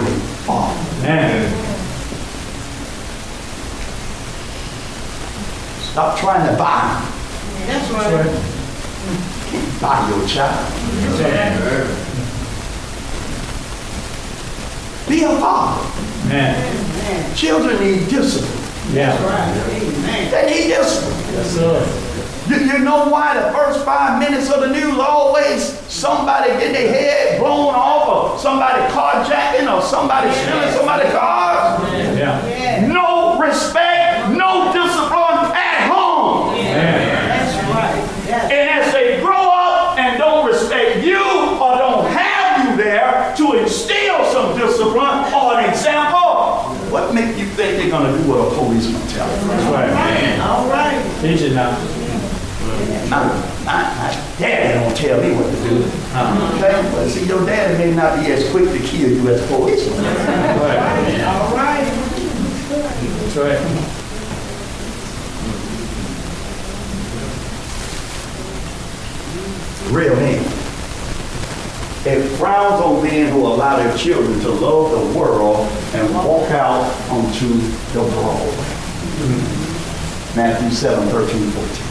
father. 0.44 1.02
Man. 1.02 1.64
Stop 5.92 6.18
trying 6.18 6.50
to 6.50 6.56
buy. 6.56 7.04
That's 7.66 7.88
That's 7.90 8.26
right. 8.26 8.58
Right. 9.06 9.80
Buy 9.80 10.08
your 10.08 10.26
child. 10.26 10.72
Be 15.08 15.22
a 15.24 15.28
father. 15.38 16.28
Man. 16.28 17.34
Children 17.34 17.80
need 17.80 18.08
discipline. 18.08 18.94
Yeah. 18.94 19.16
Amen. 19.16 20.30
They 20.30 20.46
need 20.50 20.68
discipline. 20.68 21.34
Yes, 21.34 21.50
sir. 21.54 22.04
You, 22.48 22.56
you 22.56 22.78
know 22.78 23.08
why 23.08 23.34
the 23.34 23.52
first 23.52 23.84
five 23.84 24.18
minutes 24.18 24.50
of 24.50 24.61
the 24.61 24.68
news 24.68 24.98
always 24.98 25.78
somebody 25.92 26.48
get 26.52 26.72
their 26.72 26.92
head 26.92 27.38
blown 27.40 27.74
off 27.74 28.08
or 28.08 28.38
somebody 28.38 28.80
carjacking 28.92 29.70
or 29.70 29.82
somebody 29.82 30.32
stealing 30.32 30.72
somebody's 30.72 31.12
car? 31.12 31.78
Yeah. 32.16 32.87
No 32.90 33.38
respect, 33.38 34.30
no 34.30 34.72
discipline 34.72 35.52
at 35.52 35.90
home. 35.92 36.54
Man. 36.54 37.28
That's 37.28 37.54
right. 37.68 37.96
Yes. 38.26 38.44
And 38.50 38.70
as 38.80 38.92
they 38.94 39.20
grow 39.20 39.50
up 39.50 39.98
and 39.98 40.16
don't 40.18 40.46
respect 40.46 41.04
you 41.04 41.20
or 41.20 41.76
don't 41.76 42.06
have 42.11 42.64
you 42.64 42.76
there 42.82 43.34
to 43.37 43.52
instill 43.61 44.24
some 44.32 44.56
discipline 44.56 45.34
or 45.34 45.61
an 45.61 45.68
example, 45.68 46.74
what 46.88 47.12
make 47.12 47.37
you 47.37 47.44
think 47.44 47.76
they're 47.76 47.88
gonna 48.02 48.22
do 48.22 48.28
what 48.28 48.52
a 48.52 48.54
police 48.54 48.87
policeman 48.87 49.08
tells 49.08 49.38
them? 49.40 49.48
That's 49.48 49.72
right. 49.72 49.90
Man. 49.92 50.40
All 50.40 50.68
right. 50.68 51.20
Teach 51.20 51.42
it 51.42 51.54
now. 51.54 51.78
My, 53.08 53.24
my, 53.64 53.82
my 53.96 54.11
daddy 54.38 54.78
don't 54.78 54.96
tell 54.96 55.20
me 55.20 55.34
what 55.34 55.50
to 55.50 55.56
do. 55.68 55.84
Okay? 56.56 56.90
But 56.92 57.08
see, 57.08 57.26
your 57.26 57.44
daddy 57.46 57.78
may 57.78 57.94
not 57.94 58.20
be 58.20 58.30
as 58.32 58.48
quick 58.50 58.70
to 58.70 58.78
kill 58.78 59.11
you 59.11 59.28
as 59.28 59.42
a 59.42 59.46
policeman. 59.46 60.02
That's 60.02 60.61
right. 60.61 61.20
All 61.24 61.56
right. 61.56 61.87
That's 63.22 63.37
right. 63.37 63.94
Real 69.90 70.16
men. 70.16 70.58
It 72.06 72.22
frowns 72.38 72.80
on 72.80 73.02
men 73.02 73.32
who 73.32 73.44
allow 73.44 73.76
their 73.76 73.96
children 73.98 74.38
to 74.40 74.48
love 74.50 74.92
the 74.92 75.18
world 75.18 75.66
and 75.94 76.14
walk 76.14 76.48
out 76.52 76.84
onto 77.11 77.48
the 77.92 78.00
broad. 78.00 78.54
Matthew 80.37 80.70
7, 80.70 81.08
13, 81.08 81.50
14. 81.50 81.88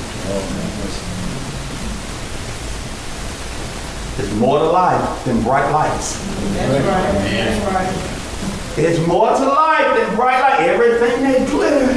There's 4.16 4.34
more 4.40 4.60
to 4.60 4.66
life 4.66 5.26
than 5.26 5.44
bright 5.44 5.70
lights. 5.72 6.18
That's 6.54 6.86
right. 6.86 7.14
That's 7.30 7.66
right. 7.74 8.78
It's 8.78 9.06
more 9.06 9.30
to 9.30 9.46
life 9.46 9.98
than 9.98 10.16
bright 10.16 10.40
light. 10.40 10.62
Everything 10.62 11.24
that 11.24 11.48
glitter 11.50 11.92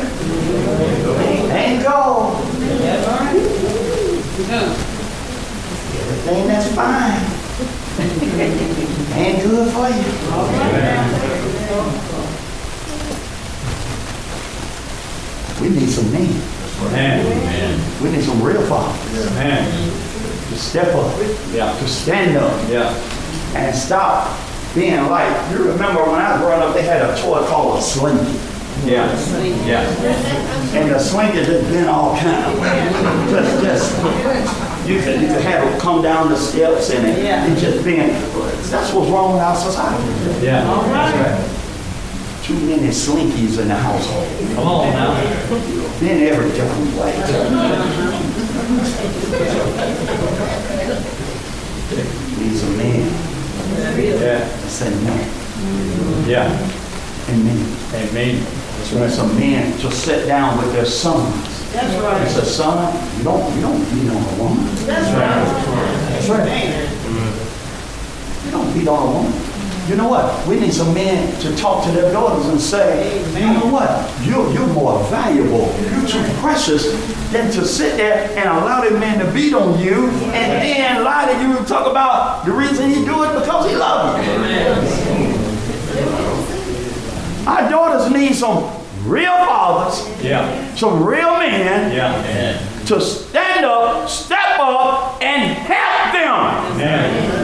ain't 1.54 1.84
gold. 1.84 2.36
Everything 6.26 6.48
that's 6.48 6.74
fine 6.74 7.39
ain't 7.98 9.38
it 9.38 9.70
for 9.72 9.88
you. 9.88 10.04
We 15.60 15.68
need 15.68 15.90
some 15.90 16.10
men. 16.12 16.40
Man. 16.92 18.02
We 18.02 18.10
need 18.10 18.24
some 18.24 18.42
real 18.42 18.62
fathers 18.62 19.30
Man. 19.34 19.90
to 20.48 20.56
step 20.58 20.94
up, 20.94 21.14
Yeah. 21.52 21.72
to 21.78 21.88
stand 21.88 22.36
up, 22.38 22.52
Yeah. 22.70 22.94
and 23.54 23.74
stop 23.76 24.28
being 24.74 25.06
like, 25.10 25.28
you 25.50 25.58
remember 25.58 26.02
when 26.04 26.20
I 26.20 26.32
was 26.32 26.40
growing 26.40 26.62
up, 26.62 26.72
they 26.74 26.82
had 26.82 27.02
a 27.02 27.14
toy 27.20 27.44
called 27.46 27.78
a 27.78 27.82
slinky. 27.82 28.38
Yeah. 28.84 29.06
Yeah. 29.66 29.82
And 30.78 30.90
the 30.90 30.98
slinky 30.98 31.44
just 31.44 31.68
been 31.70 31.88
all 31.88 32.16
kind 32.16 32.46
of 32.46 33.30
just, 33.30 33.62
just, 33.62 34.88
you 34.88 35.00
could, 35.02 35.20
you 35.20 35.28
could 35.28 35.42
have 35.42 35.66
it 35.66 35.80
come 35.80 36.02
down 36.02 36.28
the 36.30 36.36
steps 36.36 36.90
and 36.90 37.06
it, 37.06 37.22
Yeah. 37.24 37.46
it 37.46 37.58
just 37.58 37.84
being, 37.84 38.08
that's 38.70 38.92
what's 38.92 39.10
wrong 39.10 39.34
with 39.34 39.42
our 39.42 39.56
society. 39.56 40.44
Yeah. 40.44 40.66
All 40.68 40.82
right. 40.84 41.56
Too 42.42 42.54
many 42.60 42.88
slinkies 42.88 43.58
in 43.60 43.68
the 43.68 43.76
household. 43.76 44.26
Come 44.54 44.66
on 44.66 44.90
now. 44.92 45.20
in 46.00 46.22
every 46.22 46.50
different 46.50 46.96
way. 46.96 47.12
Needs 52.38 52.62
a 52.62 52.70
man, 52.70 53.06
Yeah. 53.98 54.48
say 54.68 54.90
man, 55.04 56.26
Yeah. 56.26 56.48
and 57.28 57.44
men. 57.44 57.66
Amen. 57.94 58.59
That's 58.90 58.92
Needs 58.92 59.18
right. 59.18 59.28
some 59.28 59.38
men 59.38 59.78
to 59.80 59.90
sit 59.92 60.26
down 60.26 60.58
with 60.58 60.72
their 60.72 60.84
sons. 60.84 61.72
That's 61.72 61.94
right. 62.02 62.22
It's 62.22 62.36
a 62.36 62.44
son, 62.44 62.92
you 63.18 63.22
don't, 63.24 63.54
you 63.54 63.62
don't 63.62 63.84
beat 63.94 64.10
on 64.10 64.16
a 64.16 64.42
woman. 64.42 64.64
That's 64.84 65.06
right. 65.14 65.44
That's 66.10 66.28
right. 66.28 66.44
Man. 66.44 66.96
You 68.44 68.50
don't 68.50 68.74
beat 68.74 68.88
on 68.88 69.08
a 69.08 69.12
woman. 69.12 69.32
you 69.88 69.94
know 69.94 70.08
what? 70.08 70.44
We 70.48 70.58
need 70.58 70.72
some 70.72 70.92
men 70.92 71.40
to 71.42 71.54
talk 71.56 71.84
to 71.84 71.92
their 71.92 72.12
daughters 72.12 72.46
and 72.48 72.60
say, 72.60 73.18
you 73.38 73.46
know 73.54 73.66
what? 73.66 74.10
You're, 74.26 74.52
you're 74.52 74.66
more 74.74 74.98
valuable. 75.04 75.72
You're 75.92 76.08
too 76.08 76.24
precious 76.40 76.90
than 77.30 77.52
to 77.52 77.64
sit 77.64 77.96
there 77.96 78.28
and 78.36 78.48
allow 78.48 78.80
that 78.80 78.98
man 78.98 79.24
to 79.24 79.32
beat 79.32 79.54
on 79.54 79.78
you 79.78 80.08
and 80.08 80.62
then 80.62 81.04
lie 81.04 81.32
to 81.32 81.40
you 81.40 81.56
and 81.56 81.64
talk 81.66 81.86
about 81.88 82.44
the 82.44 82.50
reason 82.50 82.88
he 82.90 83.04
do 83.04 83.22
it 83.22 83.38
because 83.38 83.70
he 83.70 83.76
loves 83.76 84.26
you. 84.26 85.30
Our 87.46 87.68
daughters 87.70 88.10
need 88.12 88.34
some 88.34 88.79
real 89.04 89.36
fathers, 89.46 90.06
Yeah. 90.22 90.74
some 90.74 91.04
real 91.04 91.38
men 91.38 91.92
Yeah. 91.92 92.58
to 92.86 93.00
stand 93.00 93.64
up, 93.64 94.08
step 94.08 94.58
up, 94.58 95.18
and 95.22 95.42
help 95.52 96.12
them. 96.12 96.78
Man. 96.78 97.36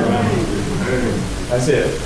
That's 1.50 1.68
it. 1.68 2.00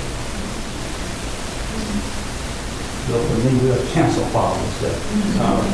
Look, 3.09 3.21
for 3.27 3.37
me, 3.39 3.59
we're 3.69 3.85
cancer 3.93 4.21
fathers 4.27 4.79
there. 4.81 5.43
Um, 5.43 5.65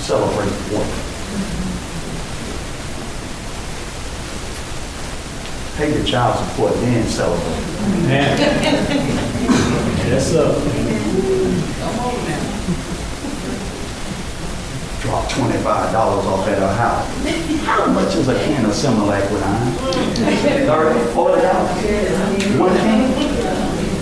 Celebrate 0.00 0.52
one. 0.70 1.85
Pay 5.76 5.94
your 5.94 6.04
child 6.06 6.38
support, 6.48 6.72
then 6.74 7.06
celebrate. 7.06 7.60
Man. 8.08 8.38
Yes, 10.08 10.32
sir. 10.32 10.54
Drop 15.02 15.28
twenty-five 15.30 15.92
dollars 15.92 16.24
off 16.26 16.48
at 16.48 16.58
her 16.58 16.74
house. 16.74 17.06
How 17.66 17.86
much 17.92 18.14
is 18.14 18.28
a 18.28 18.34
can 18.34 18.64
of 18.64 18.72
Similac 18.72 19.30
with 19.30 19.42
iron? 19.42 19.72
Thirty, 20.66 21.12
forty 21.12 21.42
dollars? 21.42 21.70
One 22.58 22.74
can? 22.76 23.12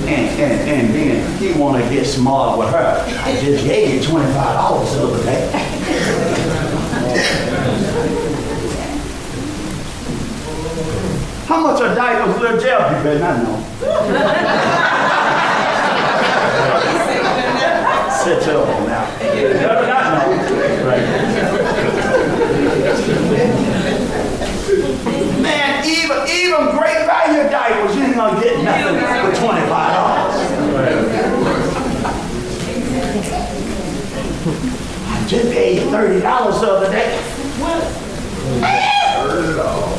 And, 0.07 0.41
and, 0.41 0.69
and 0.69 0.95
then 0.95 1.39
he 1.39 1.59
wanna 1.59 1.83
get 1.91 2.07
smart 2.07 2.57
with 2.59 2.69
her. 2.71 3.05
I 3.25 3.41
just 3.41 3.65
gave 3.65 3.95
you 3.95 4.01
twenty-five 4.09 4.55
dollars 4.55 4.93
the 4.95 5.03
other 5.09 5.23
day. 5.25 6.54
How 11.55 11.63
much 11.63 11.81
a 11.83 11.95
diapers, 11.95 12.37
little 12.41 12.59
Jeff? 12.59 12.91
You 12.91 13.05
better 13.05 13.21
not 13.21 13.45
know. 13.45 13.55
Sit 18.11 18.45
your 18.45 18.67
up 18.67 18.89
now. 18.89 19.07
You 19.23 19.49
better 19.55 19.87
not 19.87 20.05
know. 20.19 20.35
Right. 20.85 21.05
Man, 25.41 25.87
even, 25.87 26.19
even 26.27 26.77
great 26.77 27.07
value 27.07 27.49
diapers, 27.49 27.95
you 27.95 28.03
ain't 28.03 28.17
gonna 28.17 28.41
get 28.43 28.65
nothing 28.65 28.99
for 28.99 29.47
twenty-five 29.47 29.95
dollars. 29.95 30.35
I 35.07 35.25
just 35.29 35.53
paid 35.53 35.89
thirty 35.89 36.21
dollars 36.21 36.61
the 36.61 36.67
other 36.73 36.91
day. 36.91 37.17
I- 38.61 39.94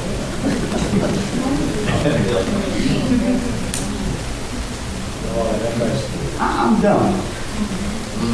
I'm 6.39 6.79
done. 6.79 7.19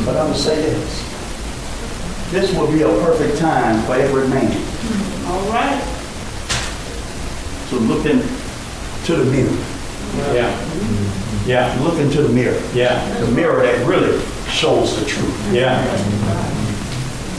But 0.05 0.17
I'm 0.17 0.27
gonna 0.27 0.35
say 0.35 0.57
this. 0.57 1.11
This 2.31 2.53
will 2.53 2.69
be 2.69 2.81
a 2.81 2.87
perfect 2.87 3.37
time 3.37 3.81
for 3.83 3.93
every 3.95 4.27
man 4.27 4.51
All 5.27 5.49
right. 5.49 5.81
So 7.69 7.77
look 7.77 8.05
into 8.05 9.15
the 9.15 9.31
mirror. 9.31 9.55
Yeah. 10.33 10.51
Yeah. 11.45 11.81
Look 11.81 11.97
into 11.99 12.23
the 12.23 12.29
mirror. 12.29 12.61
Yeah. 12.73 13.19
The 13.19 13.31
mirror 13.31 13.61
that 13.63 13.87
really 13.87 14.21
shows 14.49 14.99
the 14.99 15.05
truth. 15.05 15.53
Yeah. 15.53 15.79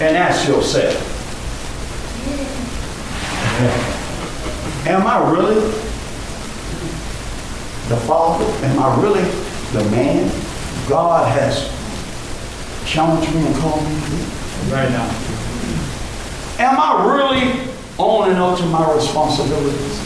And 0.00 0.16
ask 0.16 0.48
yourself, 0.48 0.96
am 4.86 5.06
I 5.06 5.30
really 5.30 5.91
the 7.92 8.00
father? 8.06 8.46
Am 8.64 8.78
I 8.78 9.00
really 9.02 9.22
the 9.72 9.84
man 9.90 10.30
God 10.88 11.28
has 11.28 11.68
challenged 12.88 13.34
me 13.34 13.46
and 13.46 13.54
called 13.56 13.84
me 13.84 13.94
to 13.94 14.10
be? 14.10 14.16
Right 14.72 14.88
now. 14.90 15.04
Am 16.58 16.80
I 16.80 17.04
really 17.12 17.68
owning 17.98 18.36
up 18.38 18.56
to 18.58 18.66
my 18.66 18.94
responsibilities? 18.94 20.00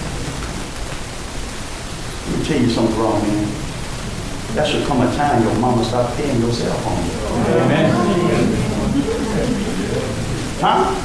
Let 2.27 2.39
me 2.39 2.45
tell 2.45 2.61
you 2.61 2.71
something 2.71 2.99
wrong, 2.99 3.23
man. 3.23 3.47
That 4.57 4.67
should 4.67 4.85
come 4.87 5.03
a 5.03 5.15
time 5.15 5.43
your 5.45 5.55
mama 5.57 5.85
stop 5.85 6.13
paying 6.17 6.41
your 6.41 6.53
cell 6.53 6.77
phone. 6.79 6.99
Amen. 7.63 7.93
Huh? 10.59 11.03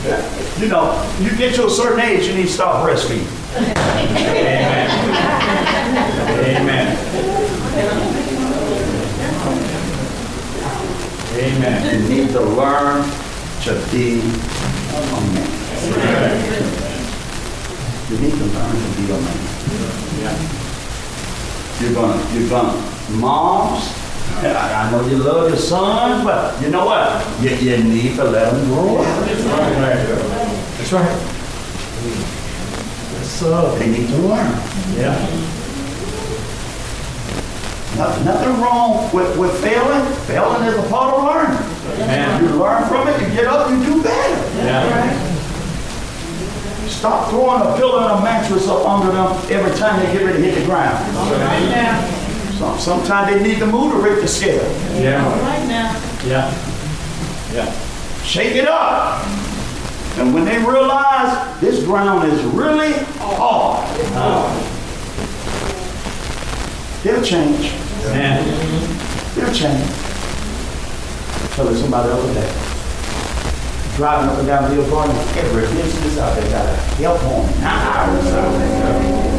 You 0.00 0.68
know, 0.68 0.96
you 1.20 1.36
get 1.36 1.54
to 1.56 1.66
a 1.66 1.70
certain 1.70 2.00
age, 2.00 2.26
you 2.26 2.34
need 2.34 2.46
to 2.46 2.52
stop 2.52 2.86
breastfeeding. 2.86 3.28
Amen. 4.16 4.88
Amen. 6.40 6.96
Amen. 11.36 12.02
You 12.02 12.08
need 12.08 12.28
to 12.30 12.40
learn 12.40 13.04
to 13.62 13.74
be 13.92 14.20
a 14.20 15.00
man. 15.34 15.48
You 18.08 18.16
need 18.18 18.32
to 18.32 18.44
learn 18.44 18.72
to 18.72 18.88
be 18.96 19.04
a 19.04 19.20
man. 19.20 19.38
Yeah. 20.20 20.36
You're 21.80 21.94
gonna, 21.94 22.18
you're 22.34 22.48
gonna, 22.48 22.76
moms, 23.10 23.99
I, 24.44 24.86
I 24.86 24.90
know 24.90 25.06
you 25.06 25.16
love 25.18 25.48
your 25.48 25.58
sons, 25.58 26.24
but 26.24 26.60
you 26.62 26.70
know 26.70 26.86
what? 26.86 27.22
You, 27.42 27.50
you 27.50 27.84
need 27.84 28.16
to 28.16 28.24
let 28.24 28.52
them 28.52 28.64
grow 28.66 28.98
up. 28.98 29.26
That's 29.26 29.42
right. 29.42 29.74
That's 30.76 30.92
right. 30.92 31.40
Yes, 33.12 33.28
sir. 33.28 33.78
They 33.78 33.90
need 33.90 34.08
to 34.08 34.16
learn. 34.16 34.52
Yeah. 34.96 35.46
Nothing, 37.96 38.24
nothing 38.24 38.60
wrong 38.62 39.12
with, 39.12 39.36
with 39.36 39.60
failing. 39.60 40.10
Failing 40.24 40.62
is 40.64 40.74
a 40.74 40.88
part 40.88 41.12
of 41.12 41.24
learning. 41.24 41.58
Amen. 42.02 42.44
You 42.44 42.50
learn 42.56 42.88
from 42.88 43.08
it, 43.08 43.20
you 43.20 43.26
get 43.34 43.46
up, 43.46 43.68
you 43.70 43.84
do 43.84 44.02
better. 44.02 44.56
Yeah. 44.56 45.36
Stop 46.88 47.30
throwing 47.30 47.62
a 47.62 47.76
pillow 47.76 47.98
and 48.00 48.18
a 48.20 48.22
mattress 48.22 48.68
up 48.68 48.86
under 48.86 49.12
them 49.12 49.32
every 49.50 49.76
time 49.76 49.98
they 50.00 50.12
get 50.12 50.24
ready 50.24 50.42
to 50.42 50.50
hit 50.50 50.60
the 50.60 50.66
ground. 50.66 51.16
All 51.16 51.30
right 51.32 51.68
now. 51.70 52.19
Some, 52.60 52.78
sometimes 52.78 53.32
they 53.32 53.42
need 53.42 53.58
to 53.58 53.66
move 53.66 53.90
to 53.92 53.98
rip 53.98 54.20
the 54.20 54.28
scale. 54.28 54.62
All 54.62 55.00
Yeah. 55.00 55.24
right 55.40 55.66
now. 55.66 55.96
Yeah. 56.26 56.52
Yeah. 57.54 57.72
Shake 58.22 58.54
it 58.54 58.68
up. 58.68 59.24
And 60.18 60.34
when 60.34 60.44
they 60.44 60.58
realize 60.58 61.58
this 61.62 61.82
ground 61.82 62.30
is 62.30 62.42
really 62.52 62.92
hard, 63.18 63.88
uh-huh. 64.12 64.52
they'll 67.02 67.22
change. 67.22 67.72
Man. 68.12 68.44
They'll 69.34 69.54
change. 69.54 69.80
I 69.80 71.48
Telling 71.56 71.76
somebody 71.76 72.08
the 72.10 72.14
other 72.14 72.34
day, 72.34 72.52
driving 73.96 74.28
up 74.28 74.38
and 74.38 74.46
down 74.46 74.70
Leo 74.70 74.84
Garden, 74.90 75.16
every 75.38 75.62
business 75.62 76.18
out 76.18 76.36
there 76.36 76.50
got 76.50 76.66
a 76.66 76.76
help 77.00 77.20
home. 77.20 77.48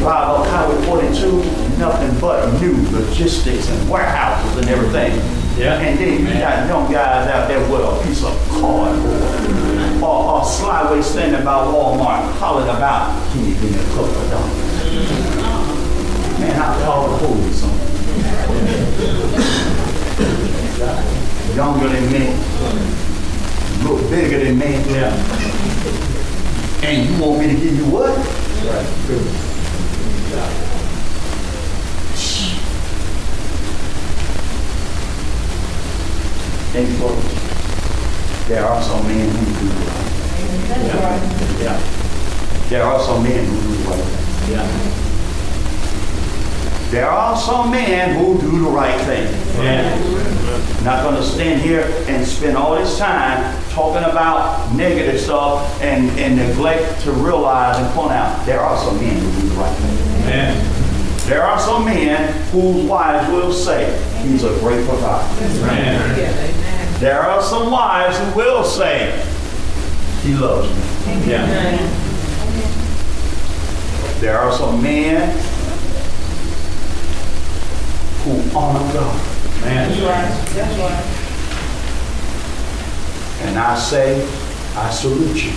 Drive 0.00 0.28
up 0.28 0.40
oh, 0.40 0.50
Highway 0.50 0.84
42, 0.86 1.71
nothing 1.82 2.14
but 2.20 2.46
new 2.60 2.74
logistics 2.92 3.68
and 3.68 3.90
warehouses 3.90 4.56
and 4.56 4.68
everything. 4.70 5.18
Yeah. 5.58 5.80
And 5.80 5.98
then 5.98 6.20
you 6.20 6.32
got 6.38 6.68
young 6.68 6.86
guys 6.92 7.26
out 7.26 7.48
there 7.48 7.58
with 7.68 7.82
a 7.82 8.06
piece 8.06 8.22
of 8.22 8.38
cardboard 8.50 10.00
or, 10.00 10.16
or 10.30 10.42
slyway 10.42 11.02
standing 11.02 11.44
by 11.44 11.66
Walmart 11.66 12.30
hollering 12.38 12.68
about, 12.68 13.10
can 13.32 13.44
you 13.44 13.54
give 13.54 13.72
me 13.72 13.78
a 13.80 13.84
couple 13.98 14.14
of 14.14 14.30
dollars? 14.30 14.54
Man, 16.38 16.54
I 16.54 16.84
call 16.84 17.10
the 17.10 17.18
police 17.26 17.64
on. 17.64 17.74
Younger 21.56 21.88
than 21.88 22.06
me, 22.12 22.24
look 23.84 24.08
bigger 24.08 24.38
than 24.44 24.56
me, 24.56 24.70
Yeah. 24.88 25.12
and 26.84 27.10
you 27.10 27.20
want 27.20 27.40
me 27.40 27.46
to 27.48 27.54
give 27.60 27.76
you 27.76 27.84
what? 27.90 28.12
And 36.82 36.98
folks, 36.98 38.48
there 38.48 38.66
are 38.66 38.82
some 38.82 39.06
men 39.06 39.30
who 39.30 39.46
do 39.60 39.68
right. 39.70 40.02
That's 40.66 40.94
right. 40.98 41.62
Yeah. 41.62 42.68
There 42.70 42.82
are 42.82 43.00
some 43.00 43.22
men 43.22 43.44
who 43.46 43.60
do 43.60 43.88
right. 43.88 44.50
Yeah. 44.50 44.66
There 46.90 47.08
are 47.08 47.36
some 47.36 47.70
men 47.70 48.18
who 48.18 48.40
do 48.40 48.64
the 48.64 48.68
right 48.68 49.00
thing. 49.02 49.30
Man. 49.58 50.84
Not 50.84 51.04
gonna 51.04 51.22
stand 51.22 51.60
here 51.60 51.84
and 52.08 52.26
spend 52.26 52.56
all 52.56 52.74
this 52.74 52.98
time 52.98 53.62
talking 53.70 54.02
about 54.02 54.74
negative 54.74 55.20
stuff 55.20 55.80
and, 55.80 56.10
and 56.18 56.36
neglect 56.36 57.00
to 57.02 57.12
realize 57.12 57.78
and 57.78 57.88
point 57.94 58.10
out 58.10 58.44
there 58.44 58.58
are 58.58 58.76
some 58.76 58.98
men 58.98 59.20
who 59.20 59.40
do 59.40 59.48
the 59.50 59.54
right 59.54 59.76
thing. 59.76 60.26
Man. 60.26 60.82
There 61.28 61.44
are 61.44 61.60
some 61.60 61.84
men 61.84 62.32
whose 62.50 62.84
wives 62.84 63.30
will 63.30 63.52
say, 63.52 63.86
He's 64.22 64.42
a 64.44 64.58
great 64.58 64.84
provider. 64.86 65.64
Man. 65.64 66.61
There 67.02 67.20
are 67.20 67.42
some 67.42 67.72
wives 67.72 68.16
who 68.16 68.36
will 68.36 68.62
say, 68.62 69.10
He 70.22 70.34
loves 70.34 70.68
me. 70.70 71.32
Yeah. 71.32 71.46
There 74.20 74.38
are 74.38 74.52
some 74.52 74.80
men 74.80 75.36
who 78.22 78.56
honor 78.56 78.92
God. 78.92 79.20
Man. 79.62 79.90
That's 79.90 80.78
right. 80.78 81.02
And 83.48 83.58
I 83.58 83.76
say, 83.76 84.22
I 84.76 84.88
salute 84.90 85.42
you 85.42 85.50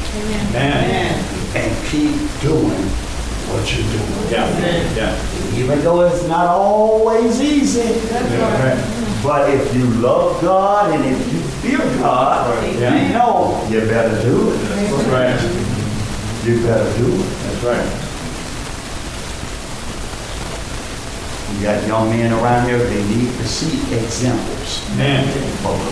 Man. 0.51 1.13
and 1.55 1.87
keep 1.89 2.09
doing 2.41 2.89
what 3.53 3.71
you're 3.71 3.85
doing. 3.85 4.31
Yeah. 4.31 4.95
Yeah. 4.95 5.59
Even 5.63 5.79
though 5.81 6.01
it's 6.07 6.27
not 6.27 6.47
always 6.47 7.39
easy. 7.39 7.81
Yeah. 8.09 8.94
But 9.25 9.49
if 9.49 9.73
you 9.75 9.85
love 10.05 10.39
God 10.39 10.93
and 10.93 11.03
if 11.03 11.33
you 11.33 11.39
fear 11.65 11.79
God, 11.97 12.63
Yeah. 12.79 13.07
you 13.07 13.13
know 13.13 13.59
you 13.67 13.79
better 13.81 14.21
do 14.21 14.51
it. 14.51 14.57
That's 14.57 15.03
right. 15.09 16.45
You 16.45 16.61
better 16.61 16.97
do 16.97 17.07
it. 17.11 17.25
That's 17.41 17.63
right. 17.63 18.01
You 21.55 21.63
got 21.63 21.87
young 21.87 22.09
men 22.11 22.33
around 22.33 22.67
here, 22.67 22.77
they 22.77 23.03
need 23.15 23.29
to 23.37 23.47
see 23.47 23.77
examples 23.95 24.87
Man. 24.95 25.27
of 25.65 25.91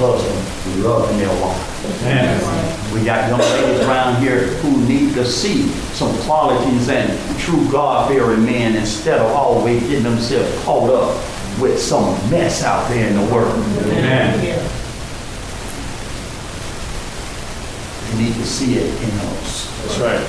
loving 0.84 1.18
their 1.18 1.42
wife. 1.42 2.02
Man. 2.04 2.94
We 2.94 3.04
got 3.04 3.30
young 3.30 3.40
ladies 3.40 3.82
around 3.88 4.22
here 4.22 4.42
who 4.62 4.78
need 4.86 5.16
to 5.16 5.26
see 5.26 5.70
some 5.94 6.16
qualities 6.20 6.88
and 6.88 7.18
true 7.40 7.68
God-fearing 7.72 8.46
men 8.46 8.76
instead 8.76 9.20
of 9.20 9.32
always 9.32 9.82
getting 9.84 10.04
themselves 10.04 10.64
caught 10.64 10.92
up 10.92 11.33
with 11.60 11.80
some 11.80 12.14
mess 12.30 12.64
out 12.64 12.88
there 12.90 13.10
in 13.10 13.16
the 13.16 13.34
world. 13.34 13.58
Man. 13.88 14.40
They 18.10 18.24
need 18.24 18.34
to 18.36 18.46
see 18.46 18.76
it 18.78 18.86
in 19.02 19.12
us. 19.20 19.68
That's 19.82 20.00
right. 20.00 20.26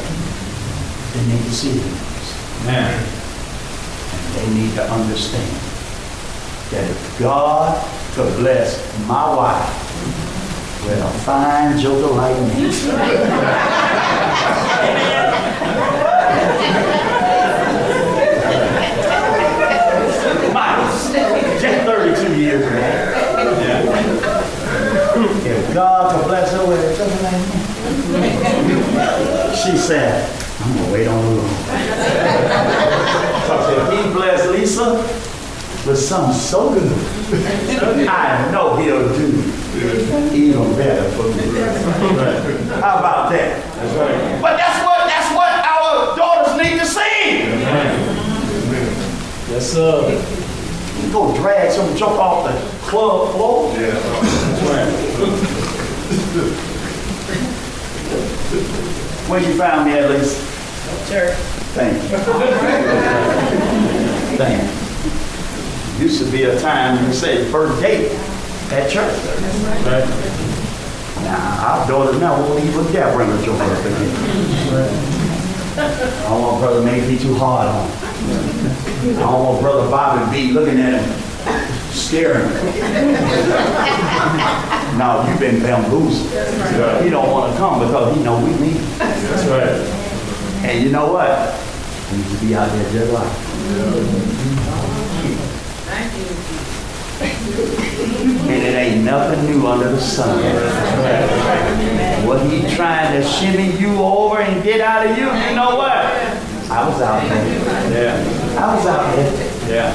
They 1.13 1.23
need 1.33 1.45
to 1.45 1.53
see 1.53 1.71
it 1.71 1.85
in 1.85 1.93
us. 1.93 2.65
Man. 2.67 2.99
They 4.37 4.49
need 4.55 4.75
to 4.75 4.83
understand 4.91 5.61
that 6.71 6.91
if 6.91 7.19
God 7.19 7.79
could 8.15 8.37
bless 8.39 8.79
my 9.07 9.35
wife 9.35 9.69
with 10.85 11.01
a 11.01 11.11
fine 11.21 11.79
joker 11.79 12.13
like 12.15 12.37
me, 12.55 12.71
years 22.55 22.67
old. 22.67 22.75
Yeah. 23.61 23.83
If 25.47 25.75
God 25.75 26.15
could 26.15 26.27
bless 26.27 26.53
her 26.53 26.67
with 26.67 26.81
a 26.81 26.97
joker 26.97 27.19
she 29.55 29.77
said, 29.77 30.29
I'm 30.61 30.75
gonna 30.77 30.93
wait 30.93 31.07
on 31.07 31.23
the 31.25 31.31
Lord. 31.31 31.51
So 33.47 33.55
if 33.77 33.87
he 33.93 34.13
bless 34.13 34.49
Lisa 34.51 34.87
with 35.87 35.99
something 35.99 36.35
so 36.35 36.73
good, 36.73 36.93
I 38.09 38.51
know 38.51 38.77
he'll 38.77 39.09
do 39.17 39.27
even 40.33 40.77
better 40.77 41.11
for 41.11 41.29
me. 41.29 41.43
How 42.81 42.99
about 42.99 43.31
that? 43.33 43.63
That's 43.77 43.95
right. 43.95 44.41
But 44.41 44.57
that's 44.57 44.83
what 44.85 45.07
that's 45.07 45.31
what 45.35 45.53
our 45.65 46.17
daughters 46.17 46.57
need 46.63 46.79
to 46.79 46.87
see. 46.87 47.45
Yes, 49.51 49.73
sir. 49.73 50.44
You 51.15 51.21
go 51.21 51.37
drag 51.37 51.71
some 51.71 51.97
junk 51.97 52.19
off 52.19 52.45
the 52.45 52.59
club 52.89 53.31
floor. 53.37 53.73
That's 53.73 54.63
right. 54.65 54.91
Where 59.31 59.41
you 59.41 59.55
found 59.57 59.87
me 59.89 59.97
at 59.97 60.11
least? 60.11 60.41
Church. 61.09 61.37
Thank 61.77 62.03
you. 62.03 62.09
Thank 64.39 64.59
you. 66.01 66.05
Used 66.05 66.19
to 66.25 66.31
be 66.33 66.43
a 66.43 66.59
time 66.59 66.99
you 66.99 67.07
would 67.07 67.15
say 67.15 67.49
first 67.49 67.81
date 67.81 68.11
at 68.73 68.91
church. 68.91 69.15
Right. 69.87 70.05
Now, 71.23 71.65
our 71.65 71.87
daughters 71.87 72.19
now 72.19 72.41
won't 72.41 72.65
even 72.65 72.93
dare 72.93 73.15
bring 73.15 73.31
a 73.31 73.41
joke 73.45 73.61
up 73.61 73.79
again. 73.79 74.11
I 75.79 76.29
don't 76.29 76.43
want 76.43 76.61
brother 76.61 76.83
May 76.83 77.07
be 77.09 77.17
too 77.17 77.37
hard 77.37 77.69
on 77.69 77.89
him. 77.89 78.64
I 79.05 79.21
don't 79.21 79.45
want 79.45 79.61
brother 79.61 79.91
Bobby 79.91 80.25
to 80.25 80.31
be 80.33 80.53
looking 80.53 80.81
at 80.81 81.03
him, 81.03 81.93
scaring 81.93 82.49
him. 82.49 82.65
No, 84.95 85.27
you've 85.29 85.41
been 85.41 85.61
bamboozled. 85.61 86.31
He 87.03 87.11
don't 87.11 87.29
want 87.29 87.53
to 87.53 87.59
come 87.59 87.81
because 87.81 88.17
he 88.17 88.23
know 88.23 88.39
we 88.39 88.53
need 88.65 88.77
him. 88.77 88.99
That's 88.99 89.45
right. 89.49 89.69
And 90.65 90.85
you 90.85 90.91
know 90.91 91.13
what? 91.13 91.61
We 92.13 92.19
need 92.19 92.39
to 92.39 92.47
be 92.47 92.55
out 92.55 92.71
there 92.71 92.93
just 92.93 93.13
like. 93.13 93.33
And 98.47 98.63
it 98.63 98.75
ain't 98.77 99.05
nothing 99.05 99.47
new 99.47 99.67
under 99.67 99.91
the 99.91 100.01
sun. 100.01 100.39
What 102.25 102.47
he 102.49 102.63
trying 102.77 103.21
to 103.21 103.27
shimmy 103.29 103.77
you 103.81 104.01
over 104.01 104.39
and 104.39 104.63
get 104.63 104.81
out 104.81 105.07
of 105.07 105.19
you, 105.19 105.25
you 105.25 105.57
know 105.57 105.75
what? 105.77 105.91
I 106.71 106.89
was 106.89 107.01
out 107.03 107.29
there. 107.29 108.15
Yeah. 108.15 108.44
I 108.57 108.75
was 108.77 108.87
out 108.87 109.15
there. 109.17 109.73
Yeah. 109.73 109.93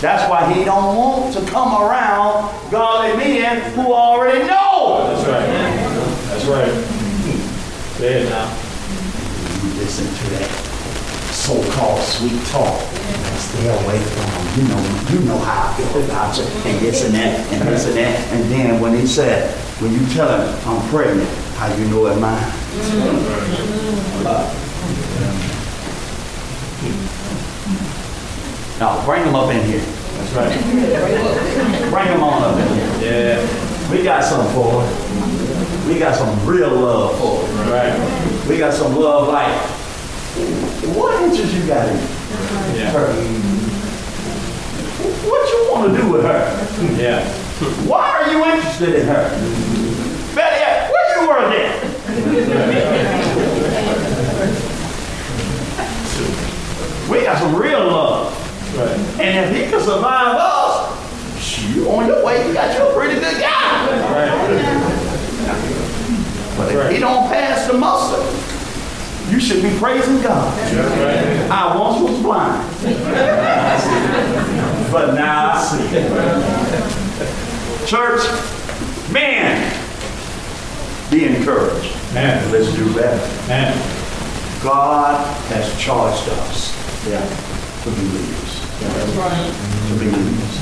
That's 0.00 0.28
why 0.30 0.52
he 0.52 0.64
don't 0.64 0.96
want 0.96 1.34
to 1.34 1.44
come 1.50 1.74
around 1.74 2.70
godly 2.70 3.16
men 3.16 3.60
who 3.74 3.92
already 3.92 4.40
know. 4.46 5.06
That's 5.08 5.26
right. 5.28 5.46
That's 6.30 6.46
right. 6.46 6.72
Say 7.98 8.22
it 8.22 8.30
now. 8.30 8.48
Listen 9.76 10.06
to 10.06 10.30
that 10.30 10.48
so-called 11.32 12.00
sweet 12.00 12.40
talk. 12.46 12.80
Stay 13.36 13.68
away 13.68 13.98
from 13.98 14.26
him. 14.30 14.44
You 14.56 14.64
know, 14.68 14.80
you 15.10 15.18
know 15.26 15.38
how 15.38 15.68
I 15.68 15.74
feel 15.76 16.04
about 16.04 16.36
you, 16.36 16.44
and 16.44 16.78
this 16.80 17.04
and 17.04 17.14
that, 17.14 17.52
and 17.52 17.68
this 17.68 17.86
and 17.86 17.96
that. 17.96 18.32
And 18.32 18.50
then 18.50 18.80
when 18.80 18.94
he 18.98 19.06
said, 19.06 19.54
when 19.82 19.92
you 19.92 20.06
tell 20.14 20.28
him 20.28 20.68
I'm 20.68 20.88
pregnant, 20.88 21.28
how 21.56 21.74
you 21.74 21.86
know 21.88 22.06
it's 22.06 22.20
mine? 22.20 22.52
Uh, 24.26 24.69
Now 28.80 29.04
bring 29.04 29.22
them 29.24 29.34
up 29.34 29.52
in 29.52 29.62
here. 29.66 29.80
That's 29.80 30.32
right. 30.32 30.58
Bring 31.90 32.06
them 32.06 32.22
on 32.22 32.42
up 32.42 32.58
in 32.58 32.66
here. 32.74 33.36
Yeah. 33.36 33.90
We 33.90 34.02
got 34.02 34.24
some 34.24 34.46
for 34.54 34.80
her. 34.80 35.86
We 35.86 35.98
got 35.98 36.16
some 36.16 36.46
real 36.46 36.70
love 36.70 37.18
for 37.18 37.44
her. 37.46 37.70
Right. 37.70 38.48
We 38.48 38.56
got 38.56 38.72
some 38.72 38.96
love 38.96 39.28
like, 39.28 39.52
what 40.96 41.22
interest 41.22 41.52
you 41.52 41.66
got 41.66 41.86
in 41.90 41.96
Yeah. 42.74 42.90
her? 42.92 43.12
What 45.28 45.50
you 45.50 45.68
want 45.70 45.92
to 45.94 46.00
do 46.00 46.08
with 46.10 46.22
her? 46.22 46.40
Yeah. 46.98 47.22
Why 47.86 48.08
are 48.08 48.30
you 48.32 48.42
interested 48.46 48.94
in 48.94 49.06
her? 49.08 49.28
Better 50.34 50.56
yet, 50.56 50.90
where 50.90 51.20
you 51.20 51.28
were 51.28 51.50
then? 51.50 51.70
We 57.10 57.22
got 57.24 57.38
some 57.38 57.54
real 57.54 57.86
love. 57.86 58.46
Right. 58.76 59.20
And 59.20 59.54
if 59.54 59.64
he 59.64 59.70
can 59.70 59.80
survive 59.80 60.36
us, 60.38 60.88
you 61.74 61.88
on 61.90 62.06
your 62.06 62.24
way, 62.24 62.46
you 62.46 62.54
got 62.54 62.74
you 62.76 62.86
a 62.86 62.92
pretty 62.94 63.14
good 63.20 63.40
guy. 63.40 63.86
Right. 64.12 64.30
But 66.56 66.74
if 66.74 66.90
he 66.92 66.98
don't 66.98 67.28
pass 67.28 67.66
the 67.66 67.74
muster, 67.78 68.22
you 69.32 69.40
should 69.40 69.62
be 69.62 69.70
praising 69.78 70.20
God. 70.22 70.52
Right. 70.58 71.50
I 71.50 71.76
once 71.78 72.00
was 72.02 72.20
blind, 72.22 72.64
but 74.92 75.14
now 75.14 75.52
I 75.54 75.58
see. 75.60 75.88
Church, 77.86 78.22
man, 79.10 79.72
be 81.10 81.24
encouraged. 81.26 81.96
Man. 82.14 82.50
Let's 82.52 82.72
do 82.74 82.92
better. 82.94 83.18
Man. 83.48 83.72
God 84.62 85.16
has 85.46 85.74
charged 85.80 86.28
us 86.28 86.74
Yeah. 87.08 87.24
to 87.84 87.90
be 87.90 88.02
leaders, 88.02 88.59
right. 88.88 89.52
to 89.88 89.94
be 89.98 90.06
leaders. 90.10 90.56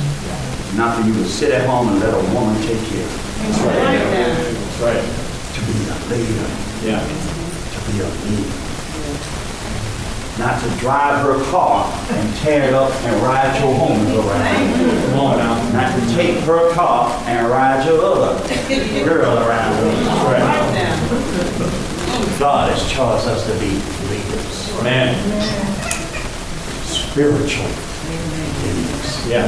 Not 0.76 0.96
for 1.00 1.06
you 1.06 1.14
to 1.14 1.24
sit 1.24 1.50
at 1.52 1.66
home 1.68 1.88
and 1.88 2.00
let 2.00 2.14
a 2.14 2.34
woman 2.34 2.54
take 2.62 2.78
care 2.86 3.04
of 3.04 3.12
you. 3.12 3.18
That's 3.38 3.60
right. 3.62 3.98
That's 3.98 4.80
right. 4.80 5.04
To 5.54 5.60
be 5.66 5.74
a 5.88 5.96
leader, 6.10 6.48
Yeah. 6.84 7.00
to 7.02 7.78
be 7.90 8.00
a 8.00 8.08
leader. 8.26 8.68
Not 10.38 10.62
to 10.62 10.68
drive 10.78 11.24
her 11.24 11.42
car 11.50 11.92
and 12.10 12.36
tear 12.36 12.68
it 12.68 12.74
up 12.74 12.92
and 13.02 13.22
ride 13.22 13.58
your 13.60 13.74
homies 13.74 14.14
around. 14.14 15.10
Come 15.10 15.18
on 15.18 15.38
now. 15.38 15.72
Not 15.72 15.98
to 15.98 16.14
take 16.14 16.38
her 16.44 16.70
car 16.74 17.10
and 17.26 17.48
ride 17.48 17.84
your 17.84 18.00
other 18.04 18.38
girl 19.04 19.38
around. 19.38 19.72
That's 19.82 20.24
right. 20.24 20.58
God 22.38 22.70
has 22.70 22.88
charged 22.88 23.26
us 23.26 23.44
to 23.46 23.52
be 23.58 23.70
leaders, 24.08 24.70
Amen. 24.78 25.18
spiritual 26.84 27.66
Yeah. 29.28 29.46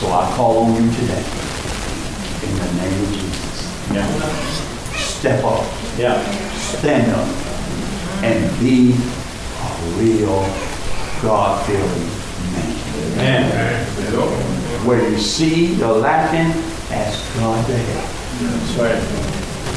So 0.00 0.06
I 0.12 0.32
call 0.36 0.64
on 0.64 0.74
you 0.74 0.90
today, 0.92 1.24
in 2.44 2.56
the 2.56 2.66
name 2.82 3.04
of 3.04 3.10
Jesus, 3.12 3.68
Yeah. 3.92 4.06
step 4.96 5.44
up, 5.44 5.64
Yeah. 5.98 6.18
stand 6.78 7.12
up, 7.12 7.26
and 8.22 8.60
be 8.60 8.94
a 8.94 10.00
real 10.00 10.44
God-fearing 11.22 12.10
man. 13.16 13.44
Amen. 13.44 13.86
Where 14.84 15.08
you 15.08 15.18
see 15.18 15.74
you're 15.74 15.96
lacking, 15.96 16.52
ask 16.92 17.18
God 17.38 17.66
to 17.66 17.76
help. 17.76 18.08
That's 18.40 18.78
right. 18.78 19.02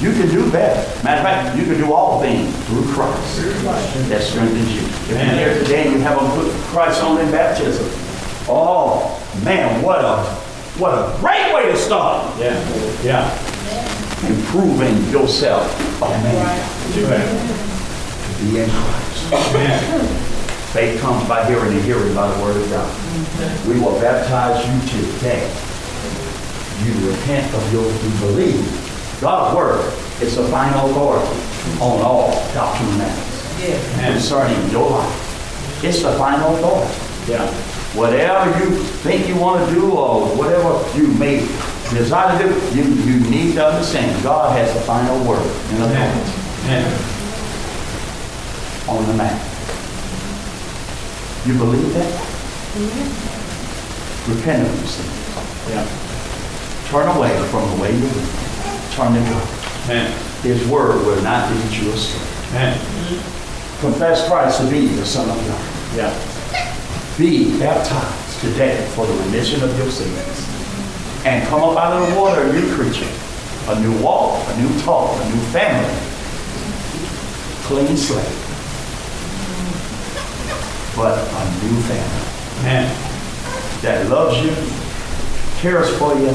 You 0.02 0.12
can 0.12 0.30
do 0.30 0.50
better. 0.52 0.80
Matter 1.04 1.22
of 1.22 1.26
fact, 1.26 1.58
you 1.58 1.64
can 1.64 1.78
do 1.78 1.94
all 1.94 2.22
things 2.22 2.54
through 2.68 2.84
Christ 2.94 4.10
that 4.10 4.22
strengthens 4.22 4.72
you. 4.72 4.82
If 4.82 5.10
you're 5.10 5.18
here 5.20 5.54
today 5.64 5.88
and 5.88 5.94
you 5.96 6.02
haven't 6.02 6.30
put 6.32 6.52
Christ 6.72 7.02
on 7.02 7.20
in 7.20 7.32
baptism, 7.32 7.88
oh 8.48 9.20
man, 9.44 9.82
what 9.82 10.04
a 10.04 10.24
what 10.80 10.94
a 10.94 11.18
great 11.20 11.54
way 11.54 11.72
to 11.72 11.78
start 11.78 12.38
Yeah. 12.40 12.54
Yeah. 13.04 14.30
improving 14.30 14.96
yourself. 15.12 15.66
Oh 16.02 16.10
man, 16.24 16.94
Do 16.94 17.02
to 17.02 18.52
be 18.52 18.60
in 18.62 18.70
Christ. 18.70 19.34
Amen. 19.34 20.24
Faith 20.74 21.00
comes 21.02 21.28
by 21.28 21.46
hearing 21.46 21.72
and 21.74 21.82
hearing 21.82 22.14
by 22.14 22.28
the 22.32 22.44
word 22.44 22.58
of 22.58 22.70
God. 22.70 23.68
We 23.68 23.80
will 23.80 24.00
baptize 24.00 24.62
you 24.68 25.02
today. 25.18 25.50
You 26.86 27.10
repent 27.10 27.52
of 27.56 27.74
your, 27.74 27.84
you 27.84 28.20
believe. 28.20 29.18
God's 29.20 29.56
word 29.56 29.82
is 30.22 30.36
the 30.36 30.44
final 30.50 30.92
authority 30.92 31.26
on 31.82 32.02
all 32.02 32.30
doctrinal 32.54 32.94
matters 33.00 33.98
concerning 34.06 34.70
your 34.70 34.90
life. 34.92 35.84
It's 35.84 36.04
the 36.04 36.12
final 36.14 36.56
authority. 36.56 36.94
Yeah. 37.32 37.67
Whatever 37.94 38.60
you 38.60 38.78
think 39.02 39.28
you 39.28 39.36
want 39.38 39.68
to 39.68 39.74
do 39.74 39.92
or 39.92 40.28
whatever 40.36 40.84
you 40.98 41.08
may 41.14 41.40
desire 41.94 42.38
to 42.38 42.44
do, 42.44 42.76
you, 42.76 42.84
you 42.84 43.20
need 43.30 43.54
to 43.56 43.66
understand 43.66 44.22
God 44.24 44.56
has 44.58 44.74
the 44.74 44.82
final 44.82 45.18
word 45.28 45.42
and 45.42 45.84
Amen. 45.84 46.12
authority 46.12 46.48
Amen. 46.68 46.86
on 48.90 49.06
the 49.08 49.14
matter. 49.14 49.44
You 51.48 51.58
believe 51.58 51.94
that? 51.94 52.12
Repent 54.28 54.68
of 54.68 54.76
your 54.78 54.88
sins. 54.88 55.70
Yeah. 55.70 55.88
Turn 56.90 57.08
away 57.16 57.32
from 57.50 57.70
the 57.72 57.82
way 57.82 57.92
you 57.94 58.02
live. 58.02 58.92
Turn 58.92 59.14
to 59.14 59.20
God. 59.20 59.48
Amen. 59.86 60.12
His 60.44 60.68
word 60.68 61.06
will 61.06 61.22
not 61.24 61.50
lead 61.52 61.72
you 61.72 61.90
astray. 61.92 62.22
Amen. 62.50 62.78
Mm-hmm. 62.78 63.82
Confess 63.82 64.28
Christ 64.28 64.60
to 64.62 64.70
be 64.70 64.88
the 64.88 65.06
Son 65.06 65.30
of 65.30 65.38
God. 65.48 65.96
Yeah. 65.96 66.37
Be 67.18 67.58
baptized 67.58 68.42
today 68.42 68.88
for 68.94 69.08
the 69.08 69.14
remission 69.24 69.64
of 69.64 69.76
your 69.78 69.90
sins. 69.90 70.48
And 71.26 71.48
come 71.48 71.64
up 71.64 71.76
out 71.76 72.00
of 72.00 72.14
the 72.14 72.20
water 72.20 72.44
a 72.44 72.54
new 72.54 72.76
creature, 72.76 73.10
a 73.70 73.80
new 73.80 74.00
walk, 74.04 74.48
a 74.48 74.62
new 74.62 74.80
talk, 74.82 75.20
a 75.20 75.30
new 75.30 75.42
family. 75.50 76.00
Clean 77.64 77.98
slate. 77.98 78.24
But 80.96 81.18
a 81.18 81.66
new 81.66 81.82
family. 81.82 82.28
Amen. 82.60 83.04
that 83.82 84.10
loves 84.10 84.38
you, 84.38 84.52
cares 85.60 85.90
for 85.98 86.14
you, 86.16 86.28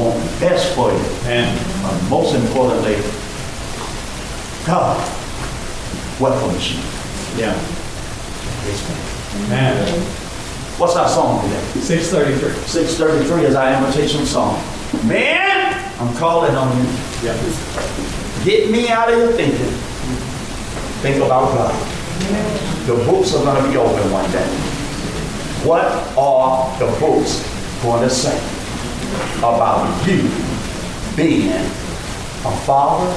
wants 0.00 0.34
the 0.34 0.40
best 0.40 0.74
for 0.74 0.90
you, 0.92 0.98
Amen. 1.22 1.58
and 1.58 2.10
most 2.10 2.34
importantly, 2.34 2.96
God 4.66 4.96
welcomes 6.20 6.72
you. 6.72 6.80
Yeah. 7.36 7.54
Yes, 8.66 8.88
ma'am. 8.88 9.15
Amen. 9.44 10.00
What's 10.78 10.96
our 10.96 11.08
song 11.08 11.42
today? 11.42 11.60
Six 11.80 12.10
thirty-three. 12.10 12.52
633 12.66 13.44
is 13.46 13.54
our 13.54 13.72
invitation 13.72 14.26
song. 14.26 14.60
Man, 15.06 15.74
I'm 16.00 16.14
calling 16.16 16.54
on 16.54 16.76
you. 16.76 16.84
Yeah. 17.22 18.44
Get 18.44 18.70
me 18.70 18.88
out 18.88 19.12
of 19.12 19.18
your 19.18 19.32
thinking. 19.32 19.72
Think 21.02 21.16
about 21.24 21.54
God. 21.54 21.74
The 22.86 22.94
books 23.04 23.34
are 23.34 23.44
going 23.44 23.62
to 23.62 23.70
be 23.70 23.76
open 23.76 24.10
one 24.12 24.30
day. 24.30 24.46
What 25.66 25.84
are 26.16 26.78
the 26.78 26.86
books 26.98 27.42
going 27.82 28.02
to 28.02 28.10
say 28.10 28.36
about 29.38 30.06
you 30.06 30.22
being 31.16 31.52
a 31.52 32.56
father, 32.64 33.10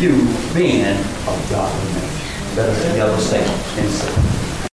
you 0.00 0.16
being 0.54 0.84
a 0.84 1.46
godly 1.50 1.92
man? 1.92 2.56
Let 2.56 2.68
us 2.68 2.82
together 2.90 3.18
say 3.18 3.44
and 3.80 3.90
sing. 3.90 4.31